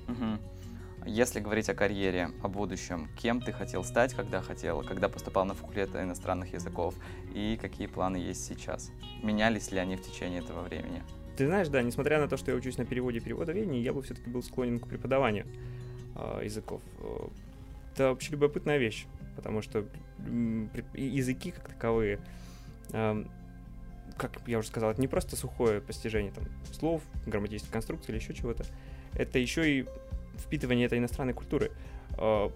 Угу. 0.09 1.07
Если 1.07 1.38
говорить 1.38 1.68
о 1.68 1.74
карьере, 1.74 2.30
о 2.42 2.48
будущем, 2.48 3.09
кем 3.18 3.40
ты 3.40 3.52
хотел 3.52 3.85
стать, 3.85 4.14
когда 4.14 4.40
хотел, 4.40 4.83
когда 4.83 5.09
поступал 5.09 5.44
на 5.44 5.54
факультет 5.54 5.94
иностранных 5.94 6.52
языков, 6.52 6.94
и 7.35 7.59
какие 7.61 7.87
планы 7.87 8.16
есть 8.16 8.44
сейчас? 8.46 8.90
Менялись 9.22 9.70
ли 9.70 9.78
они 9.78 9.96
в 9.96 10.02
течение 10.02 10.40
этого 10.40 10.62
времени? 10.62 11.02
Ты 11.37 11.47
знаешь, 11.47 11.68
да, 11.68 11.83
несмотря 11.83 12.20
на 12.20 12.29
то, 12.29 12.37
что 12.37 12.51
я 12.51 12.57
учусь 12.57 12.79
на 12.79 12.85
переводе 12.85 13.18
и 13.18 13.20
переводоведении, 13.20 13.83
я 13.83 13.92
бы 13.92 14.03
все-таки 14.03 14.31
был 14.31 14.42
склонен 14.42 14.79
к 14.79 14.87
преподаванию 14.87 15.47
э, 16.16 16.42
языков. 16.44 16.81
Это 17.94 18.09
вообще 18.11 18.33
любопытная 18.33 18.79
вещь 18.79 19.07
потому 19.37 19.62
что 19.62 19.85
языки 20.94 21.51
как 21.51 21.68
таковые, 21.68 22.20
как 22.90 24.40
я 24.47 24.59
уже 24.59 24.68
сказал, 24.68 24.90
это 24.90 25.01
не 25.01 25.09
просто 25.09 25.37
сухое 25.37 25.81
постижение 25.81 26.33
там, 26.33 26.44
слов, 26.73 27.03
грамматической 27.27 27.73
конструкции 27.73 28.12
или 28.12 28.18
еще 28.18 28.35
чего-то, 28.35 28.64
это 29.14 29.38
еще 29.38 29.81
и 29.81 29.87
впитывание 30.37 30.87
этой 30.87 30.99
иностранной 30.99 31.33
культуры. 31.33 31.70
А, 32.18 32.51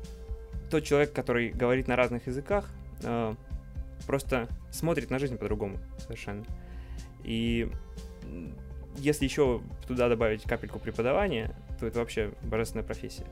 тот 0.70 0.84
человек, 0.84 1.12
который 1.12 1.50
говорит 1.50 1.86
на 1.86 1.94
разных 1.94 2.26
языках, 2.26 2.68
а, 3.04 3.36
просто 4.06 4.48
смотрит 4.72 5.10
на 5.10 5.18
жизнь 5.18 5.36
по-другому 5.36 5.78
совершенно. 5.98 6.44
И 7.22 7.70
если 8.98 9.24
еще 9.24 9.60
туда 9.86 10.08
добавить 10.08 10.42
капельку 10.42 10.78
преподавания, 10.78 11.54
то 11.78 11.86
это 11.86 11.98
вообще 11.98 12.32
божественная 12.42 12.84
профессия. 12.84 13.26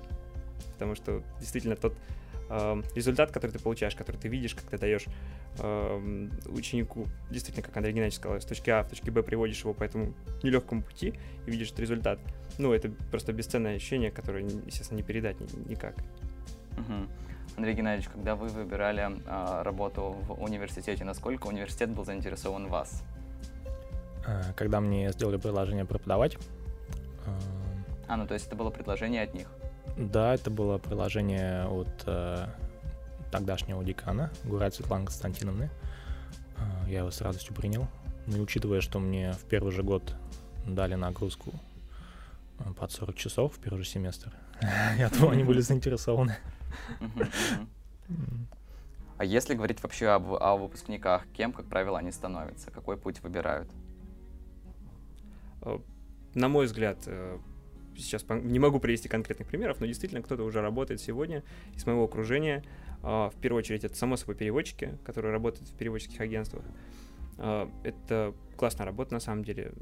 Потому 0.74 0.94
что 0.94 1.22
действительно 1.40 1.76
тот 1.76 1.94
результат, 2.94 3.33
который 3.33 3.50
ты 3.50 3.59
получаешь, 3.59 3.96
который 3.96 4.18
ты 4.18 4.29
видишь, 4.29 4.55
как 4.55 4.64
ты 4.64 4.79
даешь 4.79 5.07
э, 5.59 6.29
ученику, 6.46 7.07
действительно, 7.31 7.66
как 7.66 7.76
Андрей 7.76 7.92
Геннадьевич 7.92 8.18
сказал, 8.18 8.40
с 8.40 8.44
точки 8.44 8.70
А 8.70 8.85
в 8.85 8.88
точке 8.88 9.11
Б 9.11 9.22
приводишь 9.22 9.61
его 9.61 9.74
по 9.74 9.83
этому 9.83 10.14
нелегкому 10.42 10.83
пути 10.83 11.14
и 11.46 11.50
видишь 11.50 11.68
этот 11.68 11.81
результат. 11.81 12.20
Ну, 12.59 12.72
это 12.72 12.90
просто 13.11 13.33
бесценное 13.33 13.76
ощущение, 13.76 14.11
которое, 14.12 14.44
естественно, 14.44 14.98
не 14.98 15.02
передать 15.02 15.37
никак. 15.68 15.96
Угу. 16.79 17.09
Андрей 17.57 17.74
Геннадьевич, 17.74 18.09
когда 18.11 18.37
вы 18.37 18.48
выбирали 18.48 19.02
э, 19.02 19.62
работу 19.62 20.16
в 20.29 20.40
университете, 20.40 21.05
насколько 21.05 21.48
университет 21.48 21.90
был 21.90 22.05
заинтересован 22.05 22.66
в 22.66 22.70
вас? 22.70 23.02
А, 24.27 24.53
когда 24.55 24.81
мне 24.81 25.12
сделали 25.12 25.37
предложение 25.37 25.85
преподавать. 25.85 26.37
Э... 27.27 27.31
А, 28.09 28.17
ну 28.17 28.27
то 28.27 28.35
есть 28.35 28.47
это 28.47 28.57
было 28.57 28.71
предложение 28.71 29.23
от 29.23 29.35
них? 29.35 29.49
Да, 29.97 30.35
это 30.35 30.51
было 30.51 30.79
приложение 30.79 31.67
от 31.67 31.89
э, 32.07 32.47
тогдашнего 33.31 33.83
декана, 33.83 34.31
Гурат 34.45 34.75
Светланы 34.75 35.07
Константиновны. 35.07 35.71
Э, 36.57 36.91
я 36.91 36.99
его 36.99 37.11
с 37.11 37.21
радостью 37.21 37.55
принял. 37.55 37.87
Ну 38.27 38.39
и 38.39 38.41
учитывая, 38.41 38.81
что 38.81 38.99
мне 38.99 39.33
в 39.33 39.45
первый 39.45 39.73
же 39.73 39.83
год 39.83 40.15
дали 40.67 40.95
нагрузку 40.95 41.53
э, 42.59 42.73
под 42.75 42.93
40 42.93 43.17
часов 43.17 43.55
в 43.55 43.59
первый 43.59 43.83
же 43.83 43.89
семестр, 43.89 44.33
я 44.99 45.09
думаю, 45.09 45.33
они 45.33 45.45
были 45.45 45.61
заинтересованы. 45.61 46.37
А 49.19 49.25
если 49.25 49.55
говорить 49.55 49.83
вообще 49.83 50.09
об, 50.09 50.35
о 50.35 50.57
выпускниках, 50.57 51.27
кем, 51.33 51.53
как 51.53 51.67
правило, 51.67 51.99
они 51.99 52.12
становятся? 52.12 52.71
Какой 52.71 52.99
путь 52.99 53.23
выбирают? 53.23 53.71
Э, 55.66 55.79
на 56.35 56.48
мой 56.48 56.66
взгляд, 56.66 57.02
э, 57.07 57.38
сейчас 57.96 58.24
не 58.29 58.59
могу 58.59 58.79
привести 58.79 59.09
конкретных 59.09 59.48
примеров, 59.48 59.81
но 59.81 59.87
действительно 59.87 60.22
кто-то 60.22 60.44
уже 60.44 60.61
работает 60.61 61.00
сегодня 61.00 61.42
из 61.74 61.87
моего 61.87 62.05
окружения. 62.05 62.64
А, 63.02 63.31
в 63.31 63.37
первую 63.37 63.59
очередь 63.61 63.85
это 63.85 63.94
само 63.94 64.16
собой 64.16 64.35
переводчики, 64.35 64.98
которые 65.05 65.33
работают 65.33 65.68
в 65.68 65.76
переводческих 65.76 66.20
агентствах. 66.20 66.64
А, 67.38 67.70
это 67.85 68.35
классная 68.57 68.87
работа 68.87 69.14
на 69.14 69.20
самом 69.20 69.44
деле. 69.44 69.72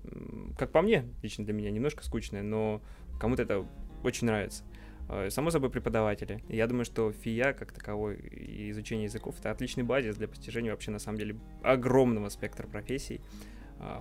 Как 0.58 0.72
по 0.72 0.82
мне, 0.82 1.04
лично 1.22 1.44
для 1.44 1.54
меня 1.54 1.70
немножко 1.70 2.04
скучная, 2.04 2.42
но 2.42 2.82
кому-то 3.20 3.42
это 3.42 3.66
очень 4.02 4.26
нравится. 4.26 4.64
А, 5.08 5.28
само 5.30 5.50
собой 5.50 5.70
преподаватели. 5.70 6.42
Я 6.48 6.66
думаю, 6.66 6.84
что 6.84 7.12
ФИЯ 7.12 7.52
как 7.52 7.72
таковой 7.72 8.16
и 8.16 8.70
изучение 8.70 9.04
языков 9.04 9.36
это 9.38 9.50
отличный 9.50 9.84
базис 9.84 10.16
для 10.16 10.28
постижения 10.28 10.70
вообще 10.70 10.90
на 10.90 10.98
самом 10.98 11.18
деле 11.18 11.36
огромного 11.62 12.28
спектра 12.28 12.66
профессий, 12.66 13.20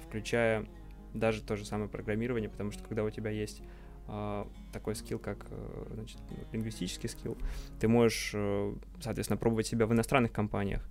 включая 0.06 0.66
даже 1.14 1.42
то 1.42 1.56
же 1.56 1.66
самое 1.66 1.90
программирование, 1.90 2.50
потому 2.50 2.72
что 2.72 2.84
когда 2.84 3.04
у 3.04 3.10
тебя 3.10 3.32
есть 3.32 3.62
а, 4.08 4.48
такой 4.72 4.96
скилл, 4.96 5.18
как 5.18 5.46
э, 5.50 5.86
значит, 5.94 6.18
лингвистический 6.52 7.08
скилл, 7.08 7.38
ты 7.80 7.88
можешь, 7.88 8.32
э, 8.34 8.76
соответственно, 9.00 9.38
пробовать 9.38 9.68
себя 9.68 9.86
в 9.86 9.94
иностранных 9.94 10.32
компаниях. 10.32 10.86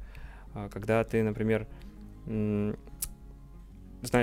А, 0.54 0.68
когда 0.70 1.04
ты, 1.04 1.22
например, 1.22 1.66
знаешь 2.24 2.76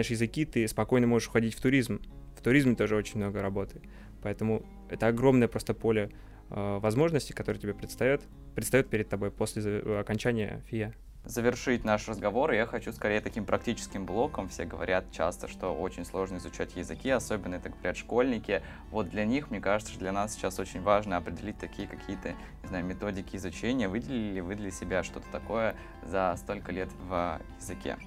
языки, 0.08 0.46
ты 0.46 0.68
спокойно 0.68 1.06
можешь 1.06 1.28
уходить 1.28 1.54
в 1.54 1.62
туризм. 1.62 2.02
В 2.36 2.42
туризме 2.42 2.76
тоже 2.76 2.96
очень 2.96 3.18
много 3.18 3.42
работы. 3.42 3.82
Поэтому 4.22 4.66
это 4.90 5.08
огромное 5.08 5.48
просто 5.48 5.74
поле 5.74 6.12
а, 6.50 6.80
возможностей, 6.80 7.34
которые 7.34 7.62
тебе 7.62 7.76
предстает, 7.76 8.24
предстает 8.56 8.90
перед 8.90 9.08
тобой 9.08 9.32
после 9.32 9.80
окончания 10.00 10.64
ФИА 10.68 10.94
завершить 11.30 11.86
наш 11.86 12.08
разговор, 12.08 12.52
я 12.52 12.66
хочу 12.66 12.92
скорее 12.92 13.22
таким 13.22 13.46
практическим 13.46 14.06
блоком. 14.06 14.50
Все 14.50 14.66
говорят 14.66 15.12
часто, 15.12 15.48
что 15.48 15.74
очень 15.74 16.04
сложно 16.04 16.38
изучать 16.38 16.76
языки, 16.76 17.10
особенно 17.10 17.56
это 17.56 17.70
говорят 17.70 17.98
школьники. 17.98 18.64
Вот 18.90 19.10
для 19.10 19.26
них, 19.26 19.52
мне 19.52 19.62
кажется, 19.62 19.94
что 19.94 20.02
для 20.02 20.12
нас 20.12 20.34
сейчас 20.34 20.60
очень 20.60 20.82
важно 20.82 21.18
определить 21.18 21.60
такие 21.60 21.88
какие-то, 21.88 22.30
не 22.64 22.68
знаю, 22.68 22.84
методики 22.84 23.36
изучения. 23.36 23.88
Выделили 23.88 24.34
ли 24.34 24.42
вы 24.42 24.56
для 24.56 24.72
себя 24.72 25.04
что-то 25.04 25.28
такое 25.32 25.76
за 26.04 26.34
столько 26.38 26.72
лет 26.72 26.90
в 27.08 27.40
языке? 27.60 27.98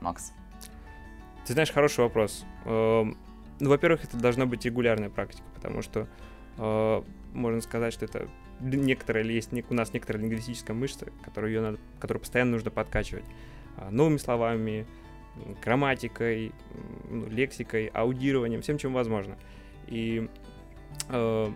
Макс. 0.00 0.32
Ты 1.46 1.52
знаешь, 1.52 1.70
хороший 1.70 2.00
вопрос. 2.00 2.44
Эм, 2.64 3.16
ну, 3.60 3.70
во-первых, 3.70 4.02
это 4.04 4.16
должна 4.16 4.46
быть 4.46 4.64
регулярная 4.64 5.10
практика, 5.10 5.46
потому 5.54 5.80
что 5.80 6.08
э, 6.58 7.02
можно 7.32 7.60
сказать, 7.60 7.94
что 7.94 8.04
это 8.04 8.28
некоторая 8.62 9.24
есть 9.24 9.50
у 9.52 9.74
нас 9.74 9.92
некоторая 9.92 10.22
лингвистическая 10.22 10.74
мышца, 10.74 11.06
которую 11.24 11.52
ее 11.52 11.60
надо, 11.60 11.78
которую 12.00 12.20
постоянно 12.20 12.52
нужно 12.52 12.70
подкачивать 12.70 13.24
э, 13.76 13.90
новыми 13.90 14.18
словами, 14.18 14.86
грамматикой, 15.62 16.52
ну, 17.08 17.26
лексикой, 17.28 17.86
аудированием, 17.86 18.62
всем, 18.62 18.78
чем 18.78 18.92
возможно. 18.92 19.36
И 19.86 20.28
э, 21.08 21.52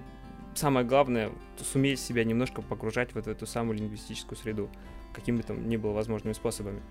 самое 0.55 0.87
главное, 0.87 1.31
суметь 1.59 2.01
себя 2.01 2.25
немножко 2.25 2.62
погружать 2.62 3.14
вот 3.14 3.27
в 3.27 3.29
эту 3.29 3.47
самую 3.47 3.79
лингвистическую 3.79 4.37
среду, 4.37 4.71
какими 5.12 5.38
бы 5.38 5.42
там 5.42 5.69
ни 5.69 5.77
было 5.77 5.92
возможными 5.92 6.33
способами. 6.33 6.83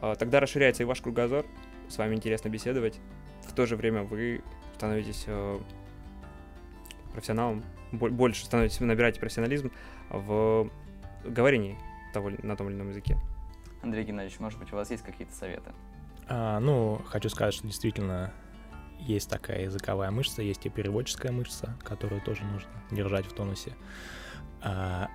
Э, 0.00 0.14
тогда 0.18 0.40
расширяется 0.40 0.82
и 0.82 0.86
ваш 0.86 1.00
кругозор, 1.00 1.46
с 1.88 1.98
вами 1.98 2.14
интересно 2.14 2.48
беседовать, 2.48 2.98
в 3.46 3.52
то 3.52 3.66
же 3.66 3.76
время 3.76 4.02
вы 4.02 4.42
становитесь 4.74 5.24
э, 5.26 5.58
профессионалом, 7.12 7.62
больше 7.98 8.44
становитесь, 8.44 8.80
вы 8.80 8.86
набираете 8.86 9.20
профессионализм 9.20 9.70
в 10.10 10.70
говорении 11.24 11.78
того, 12.12 12.30
на 12.42 12.56
том 12.56 12.68
или 12.68 12.76
ином 12.76 12.90
языке. 12.90 13.18
Андрей 13.82 14.04
Геннадьевич, 14.04 14.40
может 14.40 14.58
быть, 14.58 14.72
у 14.72 14.76
вас 14.76 14.90
есть 14.90 15.02
какие-то 15.02 15.34
советы? 15.34 15.72
А, 16.28 16.58
ну, 16.60 17.00
хочу 17.06 17.28
сказать, 17.28 17.54
что 17.54 17.66
действительно 17.66 18.32
есть 18.98 19.28
такая 19.28 19.64
языковая 19.64 20.10
мышца, 20.10 20.42
есть 20.42 20.64
и 20.64 20.70
переводческая 20.70 21.32
мышца, 21.32 21.76
которую 21.82 22.20
тоже 22.20 22.44
нужно 22.44 22.70
держать 22.90 23.26
в 23.26 23.34
тонусе. 23.34 23.74
А, 24.62 25.08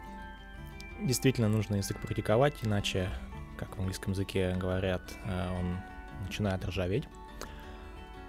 действительно 1.01 1.49
нужно 1.49 1.75
язык 1.75 1.99
практиковать, 1.99 2.55
иначе, 2.61 3.09
как 3.57 3.75
в 3.75 3.79
английском 3.79 4.13
языке 4.13 4.55
говорят, 4.55 5.01
а, 5.25 5.57
он 5.57 5.79
начинает 6.25 6.63
ржаветь. 6.65 7.07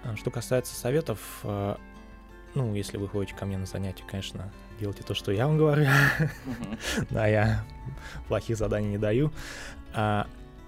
А, 0.03 0.15
что 0.15 0.31
касается 0.31 0.73
советов, 0.73 1.41
а, 1.43 1.79
ну, 2.55 2.75
если 2.75 2.97
вы 2.97 3.07
ходите 3.07 3.35
ко 3.35 3.45
мне 3.45 3.57
на 3.57 3.65
занятия, 3.65 4.03
конечно, 4.07 4.51
делайте 4.79 5.03
то, 5.03 5.13
что 5.13 5.31
я 5.31 5.47
вам 5.47 5.57
говорю. 5.57 5.85
Да, 7.09 7.27
я 7.27 7.63
плохих 8.27 8.57
заданий 8.57 8.89
не 8.89 8.97
даю. 8.97 9.31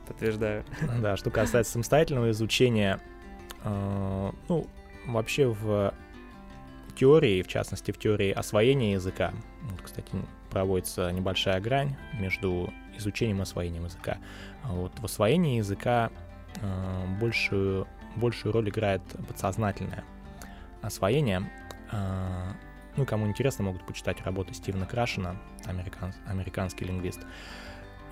Подтверждаю. 0.08 0.65
Да, 1.02 1.17
что 1.17 1.32
касается 1.32 1.74
самостоятельного 1.74 2.32
изучения, 2.32 3.00
э, 3.63 4.32
ну, 4.50 4.67
вообще 5.08 5.48
в 5.48 5.93
теории, 6.96 7.41
в 7.41 7.48
частности 7.48 7.91
в 7.91 7.98
теории 7.98 8.32
освоения 8.32 8.93
языка, 8.93 9.34
вот, 9.62 9.82
кстати, 9.82 10.10
проводится 10.50 11.10
небольшая 11.12 11.60
грань 11.62 11.96
между 12.19 12.72
изучением 12.98 13.39
и 13.39 13.41
освоением 13.43 13.86
языка. 13.86 14.17
А 14.63 14.74
вот 14.74 14.91
в 15.00 15.06
освоении 15.06 15.58
языка 15.58 16.12
э, 16.62 17.06
большую, 17.19 17.88
большую 18.17 18.52
роль 18.52 18.69
играет 18.69 19.02
подсознательное 19.28 20.04
освоение. 20.82 21.50
Э, 21.93 22.53
ну, 22.95 23.06
кому 23.06 23.27
интересно, 23.27 23.65
могут 23.65 23.86
почитать 23.86 24.21
работы 24.21 24.53
Стивена 24.53 24.86
Крашена, 24.86 25.38
американ, 25.65 26.13
американский 26.27 26.86
лингвист. 26.86 27.21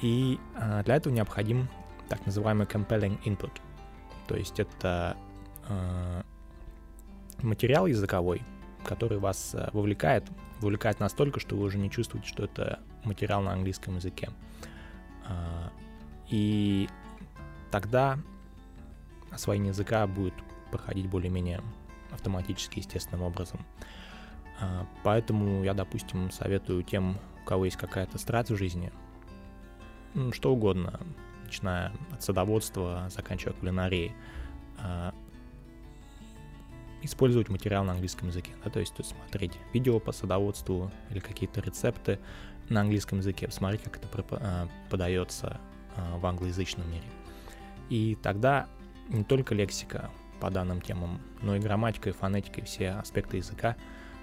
И 0.02 0.39
э, 0.56 0.84
для 0.84 0.96
этого 0.96 1.13
необходим 1.13 1.67
так 2.10 2.26
называемый 2.26 2.67
compelling 2.67 3.22
input. 3.24 3.52
То 4.28 4.36
есть 4.36 4.60
это 4.60 5.17
э, 5.67 6.22
материал 7.41 7.88
языковой, 7.88 8.41
который 8.86 9.20
вас 9.20 9.56
вовлекает, 9.74 10.26
вовлекает 10.60 11.00
настолько, 11.00 11.39
что 11.39 11.56
вы 11.56 11.65
уже 11.65 11.78
не 11.78 11.89
чувствуете, 11.89 12.28
что 12.28 12.44
это 12.46 12.80
материал 13.04 13.41
на 13.41 13.54
английском 13.54 13.96
языке. 13.96 14.30
И 16.30 16.89
тогда 17.72 18.17
освоение 19.32 19.70
языка 19.70 20.08
будет 20.08 20.34
проходить 20.72 21.08
более-менее 21.08 21.62
автоматически, 22.12 22.80
естественным 22.80 23.24
образом. 23.24 23.65
Э, 24.60 24.86
поэтому 25.04 25.63
я, 25.63 25.74
допустим, 25.74 26.32
советую 26.32 26.84
тем, 26.84 27.17
у 27.43 27.45
кого 27.45 27.65
есть 27.65 27.78
какая-то 27.78 28.17
страсть 28.17 28.52
в 28.52 28.58
жизни, 28.58 28.91
что 30.32 30.54
угодно, 30.54 31.00
начиная 31.43 31.91
от 32.12 32.24
садоводства, 32.24 33.08
заканчивая 33.10 33.54
кулинарией, 33.54 34.13
а, 34.80 35.13
использовать 37.02 37.50
материал 37.50 37.84
на 37.84 37.93
английском 37.93 38.28
языке, 38.28 38.52
да, 38.63 38.69
то 38.69 38.80
есть, 38.80 38.93
то 38.93 39.02
есть 39.02 39.15
смотреть 39.15 39.54
видео 39.74 40.00
по 40.00 40.12
садоводству 40.12 40.91
или 41.10 41.19
какие-то 41.19 41.62
рецепты 41.62 42.19
на 42.69 42.82
английском 42.82 43.19
языке, 43.19 43.47
посмотреть, 43.47 43.84
как 43.84 43.97
это 43.97 44.08
а, 44.32 44.67
подается 44.89 45.60
а, 45.95 46.17
в 46.17 46.26
англоязычном 46.26 46.89
мире. 46.89 47.06
И 47.89 48.17
тогда 48.21 48.67
не 49.10 49.24
только 49.24 49.56
лексика 49.56 50.10
по 50.42 50.50
данным 50.50 50.82
темам, 50.82 51.22
но 51.42 51.56
и 51.56 51.60
грамматика 51.60 52.10
и 52.10 52.12
фонетика 52.12 52.60
и 52.62 52.64
все 52.66 52.90
аспекты 52.92 53.38
языка 53.38 53.78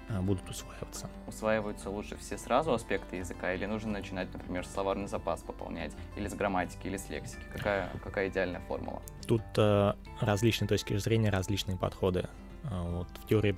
Э, 0.09 0.21
будут 0.21 0.49
усваиваться. 0.49 1.09
Усваиваются 1.27 1.89
лучше 1.89 2.17
все 2.17 2.37
сразу 2.37 2.73
аспекты 2.73 3.17
языка 3.17 3.53
или 3.53 3.65
нужно 3.65 3.91
начинать, 3.91 4.33
например, 4.33 4.65
словарный 4.65 5.07
запас 5.07 5.41
пополнять, 5.41 5.91
или 6.15 6.27
с 6.27 6.33
грамматики, 6.33 6.87
или 6.87 6.97
с 6.97 7.09
лексики? 7.09 7.43
Какая, 7.53 7.89
какая 8.03 8.29
идеальная 8.29 8.61
формула? 8.61 9.01
Тут 9.27 9.43
э, 9.57 9.93
различные 10.19 10.67
точки 10.67 10.97
зрения, 10.97 11.29
различные 11.29 11.77
подходы. 11.77 12.27
Э, 12.63 12.97
вот 12.97 13.07
в 13.23 13.27
теории 13.27 13.57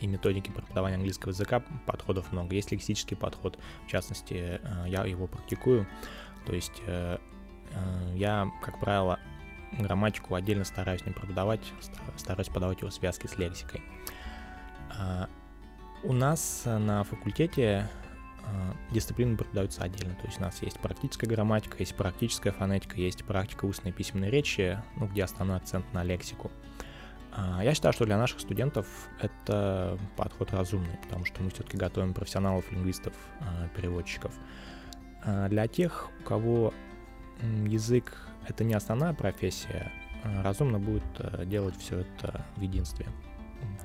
и 0.00 0.06
методики 0.06 0.50
преподавания 0.50 0.96
английского 0.96 1.32
языка 1.32 1.62
подходов 1.84 2.32
много. 2.32 2.54
Есть 2.54 2.72
лексический 2.72 3.18
подход, 3.18 3.58
в 3.86 3.90
частности, 3.90 4.60
э, 4.62 4.84
я 4.86 5.04
его 5.04 5.26
практикую. 5.26 5.86
То 6.46 6.54
есть 6.54 6.80
я, 8.14 8.50
как 8.62 8.78
правило, 8.78 9.18
грамматику 9.72 10.34
отдельно 10.34 10.64
стараюсь 10.64 11.04
не 11.06 11.12
преподавать, 11.12 11.60
стараюсь 12.16 12.48
подавать 12.48 12.80
его 12.80 12.90
в 12.90 12.94
связке 12.94 13.28
с 13.28 13.38
лексикой. 13.38 13.82
А, 14.98 15.28
у 16.02 16.12
нас 16.12 16.62
на 16.64 17.04
факультете 17.04 17.88
а, 18.44 18.74
дисциплины 18.90 19.36
преподаются 19.36 19.82
отдельно. 19.82 20.14
То 20.14 20.26
есть 20.26 20.38
у 20.38 20.42
нас 20.42 20.62
есть 20.62 20.78
практическая 20.80 21.26
грамматика, 21.26 21.76
есть 21.78 21.94
практическая 21.94 22.52
фонетика, 22.52 22.96
есть 22.96 23.24
практика 23.24 23.64
устной 23.64 23.90
и 23.90 23.94
письменной 23.94 24.30
речи, 24.30 24.80
ну, 24.96 25.06
где 25.06 25.24
основной 25.24 25.58
акцент 25.58 25.92
на 25.92 26.04
лексику. 26.04 26.50
А, 27.32 27.62
я 27.62 27.74
считаю, 27.74 27.92
что 27.92 28.04
для 28.06 28.16
наших 28.16 28.40
студентов 28.40 28.86
это 29.20 29.98
подход 30.16 30.52
разумный, 30.52 30.96
потому 31.02 31.24
что 31.24 31.42
мы 31.42 31.50
все-таки 31.50 31.76
готовим 31.76 32.14
профессионалов, 32.14 32.70
лингвистов, 32.70 33.12
переводчиков. 33.74 34.32
Для 35.48 35.66
тех, 35.66 36.08
у 36.20 36.22
кого 36.22 36.72
язык— 37.42 38.28
это 38.48 38.64
не 38.64 38.74
основная 38.74 39.12
профессия, 39.14 39.90
разумно 40.42 40.78
будет 40.78 41.04
делать 41.48 41.76
все 41.78 42.00
это 42.00 42.44
в 42.56 42.60
единстве. 42.60 43.06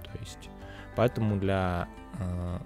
То 0.03 0.17
есть 0.19 0.49
Поэтому 0.95 1.37
для 1.37 1.87
э, 2.19 2.59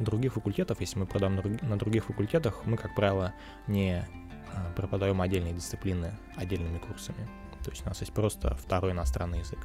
других 0.00 0.34
факультетов, 0.34 0.80
если 0.80 0.98
мы 0.98 1.06
продаем 1.06 1.36
на 1.62 1.78
других 1.78 2.06
факультетах, 2.06 2.64
мы, 2.64 2.76
как 2.76 2.94
правило, 2.94 3.34
не 3.66 3.98
э, 4.00 4.72
преподаем 4.76 5.20
отдельные 5.20 5.52
дисциплины 5.52 6.14
отдельными 6.36 6.78
курсами. 6.78 7.28
То 7.62 7.70
есть 7.70 7.84
у 7.84 7.88
нас 7.88 8.00
есть 8.00 8.12
просто 8.12 8.54
второй 8.54 8.92
иностранный 8.92 9.40
язык. 9.40 9.58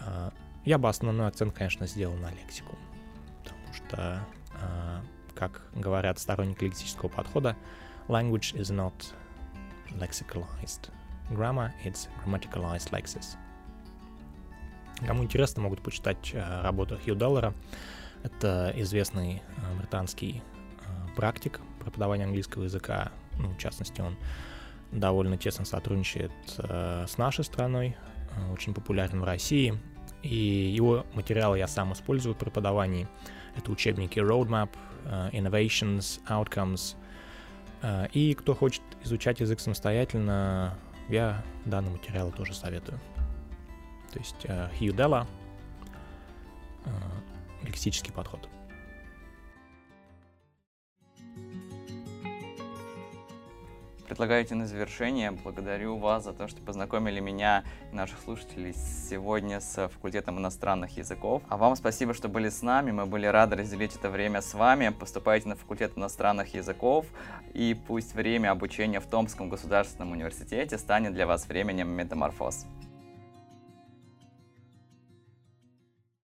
Э, 0.00 0.30
я 0.64 0.76
бы 0.78 0.88
основной 0.88 1.28
акцент, 1.28 1.54
конечно, 1.54 1.86
сделал 1.86 2.16
на 2.16 2.30
лексику, 2.30 2.76
потому 3.42 3.72
что, 3.72 4.26
э, 4.60 5.00
как 5.34 5.62
говорят 5.74 6.18
сторонники 6.18 6.64
лексического 6.64 7.08
подхода, 7.08 7.56
language 8.08 8.54
is 8.54 8.70
not 8.70 9.12
lexicalized. 9.98 10.90
Grammar 11.34 11.72
is 11.84 12.08
grammaticalized 12.24 12.90
lexis. 12.90 13.36
Кому 15.06 15.22
интересно, 15.22 15.62
могут 15.62 15.80
почитать 15.80 16.32
э, 16.32 16.62
работу 16.62 16.98
Хью 16.98 17.14
Даллера. 17.14 17.54
Это 18.24 18.72
известный 18.76 19.42
э, 19.56 19.78
британский 19.78 20.42
э, 20.80 21.16
практик 21.16 21.60
преподавания 21.80 22.24
английского 22.24 22.64
языка. 22.64 23.12
Ну, 23.38 23.50
в 23.50 23.58
частности, 23.58 24.00
он 24.00 24.16
довольно 24.90 25.36
тесно 25.36 25.64
сотрудничает 25.64 26.32
с 26.56 27.18
нашей 27.18 27.44
страной, 27.44 27.94
очень 28.52 28.74
популярен 28.74 29.20
в 29.20 29.24
России. 29.24 29.78
И 30.22 30.34
его 30.34 31.06
материалы 31.12 31.58
я 31.58 31.68
сам 31.68 31.92
использую 31.92 32.34
в 32.34 32.38
преподавании. 32.38 33.06
Это 33.54 33.70
учебники 33.70 34.18
Roadmap, 34.18 34.70
Innovations, 35.32 36.20
Outcomes. 36.26 36.96
И 38.12 38.34
кто 38.34 38.54
хочет 38.54 38.82
изучать 39.04 39.40
язык 39.40 39.60
самостоятельно, 39.60 40.76
я 41.08 41.42
данный 41.64 41.90
материал 41.90 42.32
тоже 42.32 42.54
советую. 42.54 42.98
То 44.12 44.18
есть 44.18 44.36
э, 44.44 44.68
Хьюдела, 44.78 45.26
э, 46.84 46.90
лексический 47.62 48.12
подход. 48.12 48.48
Предлагаю 54.08 54.46
на 54.52 54.66
завершение. 54.66 55.32
Благодарю 55.32 55.98
вас 55.98 56.24
за 56.24 56.32
то, 56.32 56.48
что 56.48 56.62
познакомили 56.62 57.20
меня 57.20 57.62
и 57.92 57.94
наших 57.94 58.18
слушателей 58.20 58.72
сегодня 58.72 59.60
с 59.60 59.88
факультетом 59.88 60.38
иностранных 60.38 60.96
языков. 60.96 61.42
А 61.50 61.58
вам 61.58 61.76
спасибо, 61.76 62.14
что 62.14 62.28
были 62.28 62.48
с 62.48 62.62
нами. 62.62 62.90
Мы 62.90 63.04
были 63.04 63.26
рады 63.26 63.56
разделить 63.56 63.94
это 63.96 64.08
время 64.08 64.40
с 64.40 64.54
вами. 64.54 64.88
Поступайте 64.98 65.48
на 65.48 65.56
факультет 65.56 65.92
иностранных 65.96 66.54
языков, 66.54 67.04
и 67.52 67.76
пусть 67.86 68.14
время 68.14 68.50
обучения 68.50 69.00
в 69.00 69.06
Томском 69.06 69.50
государственном 69.50 70.12
университете 70.12 70.78
станет 70.78 71.12
для 71.12 71.26
вас 71.26 71.46
временем 71.46 71.90
метаморфоз. 71.90 72.66